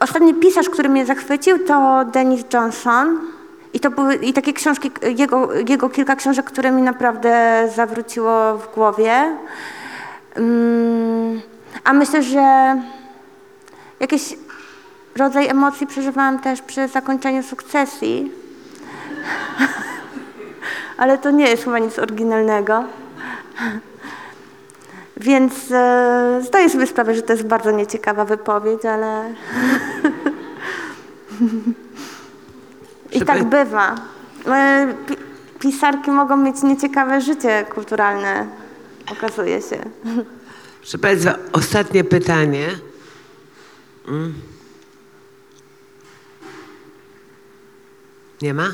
[0.00, 3.20] ostatni pisarz, który mnie zachwycił, to Denis Johnson.
[3.72, 8.74] I to były i takie książki, jego, jego kilka książek, które mi naprawdę zawróciło w
[8.74, 9.36] głowie.
[10.34, 11.40] Mm,
[11.84, 12.76] A myślę, że
[14.00, 14.34] jakiś
[15.16, 18.32] rodzaj emocji przeżywałam też przy zakończeniu sukcesji.
[20.96, 22.84] Ale to nie jest chyba nic oryginalnego.
[25.16, 29.24] Więc e, zdaję sobie sprawę, że to jest bardzo nieciekawa wypowiedź, ale.
[33.12, 33.94] I Żeby- tak bywa.
[34.46, 35.16] E, pi-
[35.58, 38.46] Pisarki mogą mieć nieciekawe życie kulturalne,
[39.12, 39.78] okazuje się.
[40.80, 42.66] proszę Państwa, ostatnie pytanie.
[44.08, 44.34] Mm.
[48.44, 48.68] Nie ma?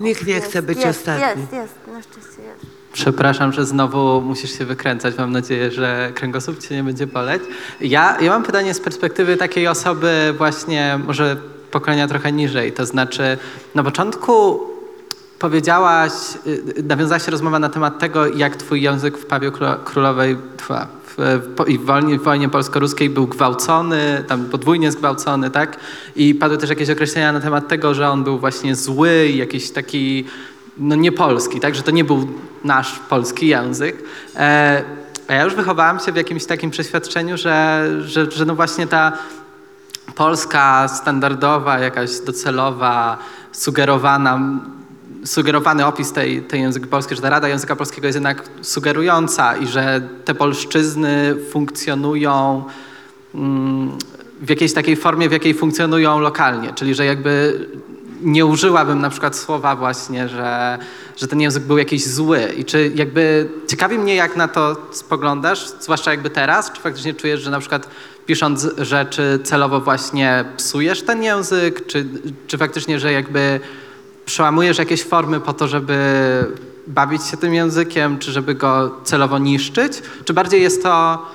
[0.00, 1.40] Nikt nie chce być jest, ostatni.
[1.42, 2.66] Jest, jest, na szczęście jest.
[2.92, 5.18] Przepraszam, że znowu musisz się wykręcać.
[5.18, 7.42] Mam nadzieję, że kręgosłup cię nie będzie boleć.
[7.80, 11.36] Ja, ja mam pytanie z perspektywy takiej osoby właśnie może
[11.70, 12.72] pokolenia trochę niżej.
[12.72, 13.38] To znaczy
[13.74, 14.60] na początku
[15.38, 16.12] powiedziałaś,
[16.46, 20.86] y, nawiązała się rozmowa na temat tego, jak twój język w Pawie Królo- Królowej trwa.
[21.66, 25.76] I w wojnie, polsko-ruskiej był gwałcony, tam podwójnie zgwałcony, tak?
[26.16, 29.70] I padły też jakieś określenia na temat tego, że on był właśnie zły i jakiś
[29.70, 30.24] taki
[30.78, 32.28] no nie polski, tak, że to nie był
[32.64, 33.96] nasz polski język.
[34.36, 34.82] E,
[35.28, 39.12] a ja już wychowałam się w jakimś takim przeświadczeniu, że, że, że no właśnie ta
[40.14, 43.18] polska, standardowa, jakaś docelowa,
[43.52, 44.40] sugerowana,
[45.24, 49.66] sugerowany opis tej, tej języka polskiego, że ta Rada Języka Polskiego jest jednak sugerująca i
[49.66, 52.64] że te polszczyzny funkcjonują
[53.34, 53.98] mm,
[54.40, 57.60] w jakiejś takiej formie, w jakiej funkcjonują lokalnie, czyli że jakby
[58.22, 60.78] nie użyłabym na przykład słowa właśnie, że,
[61.16, 62.52] że ten język był jakiś zły.
[62.56, 67.40] I czy jakby ciekawi mnie jak na to spoglądasz, zwłaszcza jakby teraz, czy faktycznie czujesz,
[67.42, 67.88] że na przykład
[68.26, 72.06] pisząc rzeczy celowo właśnie psujesz ten język, czy,
[72.46, 73.60] czy faktycznie, że jakby
[74.24, 75.96] przełamujesz jakieś formy po to, żeby
[76.86, 81.26] bawić się tym językiem, czy żeby go celowo niszczyć, czy bardziej jest to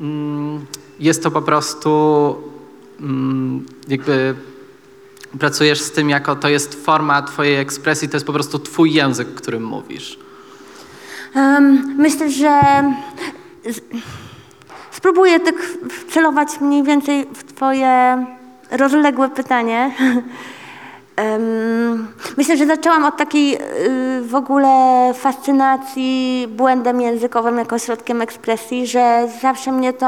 [0.00, 0.66] mm,
[1.00, 2.34] jest to po prostu
[3.00, 4.34] mm, jakby
[5.38, 9.34] pracujesz z tym jako to jest forma twojej ekspresji, to jest po prostu twój język,
[9.34, 10.18] którym mówisz.
[11.34, 12.60] Em, myślę, że
[14.90, 15.54] spróbuję tak
[15.90, 18.26] wcelować mniej więcej w twoje
[18.70, 19.90] rozległe pytanie.
[22.36, 23.58] Myślę, że zaczęłam od takiej y,
[24.22, 30.06] w ogóle fascynacji błędem językowym jako środkiem ekspresji, że zawsze mnie to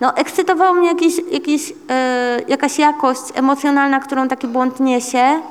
[0.00, 5.42] no, ekscytowało mnie jakieś, jakieś, e, jakaś jakość emocjonalna, którą taki błąd niesie.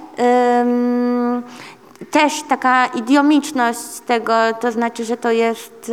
[2.11, 5.91] Też taka idiomiczność tego, to znaczy, że to jest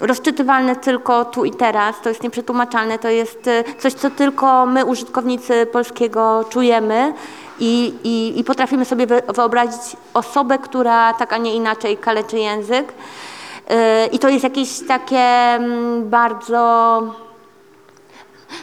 [0.00, 4.84] rozczytywalne tylko tu i teraz, to jest nieprzetłumaczalne, to jest y, coś, co tylko my,
[4.84, 7.14] użytkownicy polskiego, czujemy
[7.60, 12.92] i, i, i potrafimy sobie wy- wyobrazić osobę, która tak, a nie inaczej kaleczy język.
[12.92, 17.02] Y, I to jest jakieś takie mm, bardzo.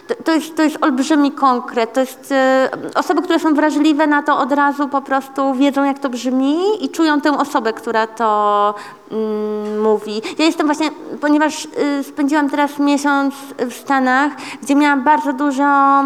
[0.07, 1.93] To, to, jest, to jest olbrzymi konkret.
[1.93, 5.99] To jest, y, osoby, które są wrażliwe na to od razu po prostu wiedzą, jak
[5.99, 8.73] to brzmi i czują tę osobę, która to
[9.11, 10.21] mm, mówi.
[10.37, 10.89] Ja jestem właśnie,
[11.21, 11.65] ponieważ
[11.99, 14.31] y, spędziłam teraz miesiąc w Stanach,
[14.61, 16.03] gdzie miałam bardzo dużo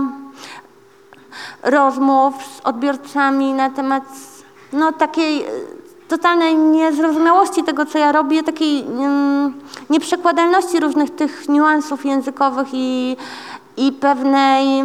[1.63, 4.03] rozmów z odbiorcami na temat
[4.73, 5.45] no, takiej e,
[6.07, 9.53] totalnej niezrozumiałości tego, co ja robię, takiej mm,
[9.89, 13.17] nieprzekładalności różnych tych niuansów językowych i,
[13.77, 14.83] i pewnej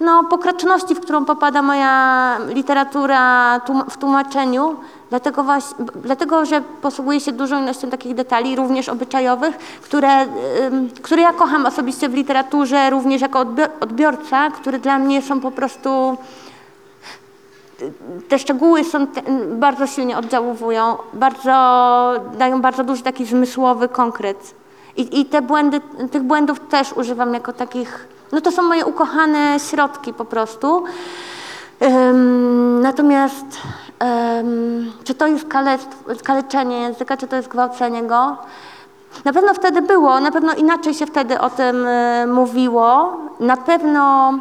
[0.00, 4.76] no, pokraczności, w którą popada moja literatura w tłumaczeniu.
[5.10, 10.26] Dlatego, właśnie, dlatego, że posługuję się dużą ilością takich detali, również obyczajowych, które,
[11.02, 15.50] które ja kocham osobiście w literaturze, również jako odbior- odbiorca, które dla mnie są po
[15.50, 16.16] prostu
[18.28, 19.06] te szczegóły są
[19.50, 21.50] bardzo silnie oddziaływują, bardzo,
[22.38, 24.59] dają bardzo duży taki zmysłowy konkret.
[25.00, 29.60] I, I te błędy, tych błędów też używam jako takich, no to są moje ukochane
[29.60, 30.84] środki po prostu.
[31.82, 33.46] Ym, natomiast
[34.40, 35.46] ym, czy to jest
[36.24, 38.36] kaleczenie języka, czy to jest gwałcenie go?
[39.24, 43.16] Na pewno wtedy było, na pewno inaczej się wtedy o tym y, mówiło.
[43.40, 44.32] Na pewno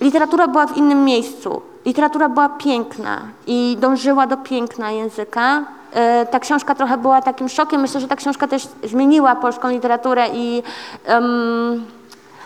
[0.00, 1.62] literatura była w innym miejscu.
[1.86, 5.64] Literatura była piękna i dążyła do piękna języka.
[5.92, 7.80] E, Ta książka trochę była takim szokiem.
[7.80, 10.62] Myślę, że ta książka też zmieniła polską literaturę i
[11.04, 11.86] em,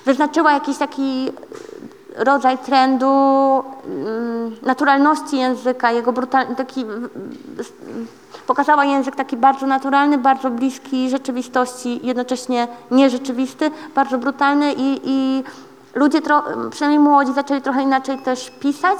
[0.05, 1.33] wyznaczyła jakiś taki
[2.17, 3.09] rodzaj trendu
[3.87, 6.85] mm, naturalności języka, jego brutal, taki,
[8.47, 15.45] pokazała język taki bardzo naturalny, bardzo bliski rzeczywistości, jednocześnie nierzeczywisty, bardzo brutalny i, i
[15.95, 18.99] ludzie, tro, przynajmniej młodzi, zaczęli trochę inaczej też pisać.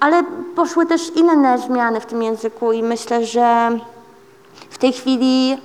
[0.00, 0.24] Ale
[0.56, 3.70] poszły też inne zmiany w tym języku i myślę, że
[4.70, 5.58] w tej chwili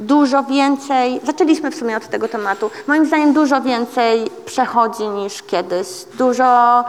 [0.00, 5.88] dużo więcej, zaczęliśmy w sumie od tego tematu, moim zdaniem dużo więcej przechodzi niż kiedyś.
[6.18, 6.84] Dużo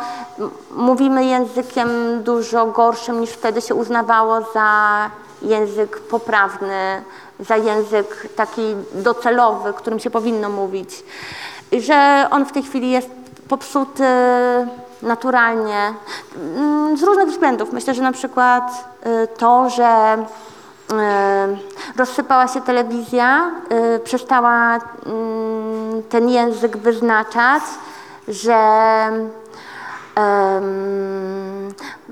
[0.71, 1.89] mówimy językiem
[2.23, 5.09] dużo gorszym niż wtedy się uznawało za
[5.41, 7.03] język poprawny,
[7.39, 11.03] za język taki docelowy, którym się powinno mówić.
[11.79, 13.09] Że on w tej chwili jest
[13.49, 14.03] popsuty
[15.01, 15.93] naturalnie
[16.35, 17.73] mm, z różnych względów.
[17.73, 20.17] Myślę, że na przykład y, to, że
[20.91, 20.95] y,
[21.97, 23.51] rozsypała się telewizja,
[23.95, 27.63] y, przestała mm, ten język wyznaczać,
[28.27, 28.55] że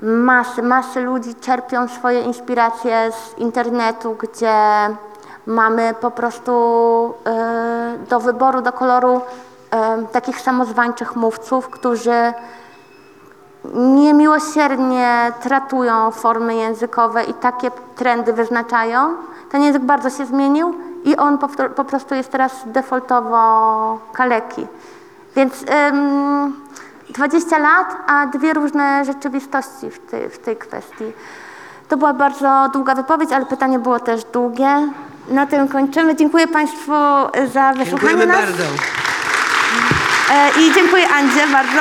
[0.02, 4.56] masy, masy ludzi czerpią swoje inspiracje z internetu, gdzie
[5.46, 6.52] mamy po prostu
[8.10, 9.20] do wyboru, do koloru
[10.12, 12.32] takich samozwańczych mówców, którzy
[13.74, 19.14] niemiłosiernie tratują formy językowe i takie trendy wyznaczają.
[19.50, 20.74] Ten język bardzo się zmienił
[21.04, 21.38] i on
[21.76, 24.66] po, prostu jest teraz defaultowo kaleki.
[25.36, 26.56] Więc ym,
[27.10, 31.12] 20 lat, a dwie różne rzeczywistości w tej, w tej kwestii.
[31.88, 34.88] To była bardzo długa wypowiedź, ale pytanie było też długie.
[35.28, 36.16] Na tym kończymy.
[36.16, 36.92] Dziękuję Państwu
[37.52, 38.36] za wysłuchanie Dziękujemy nas.
[38.36, 38.64] bardzo.
[40.30, 41.80] E, I dziękuję Andzie bardzo.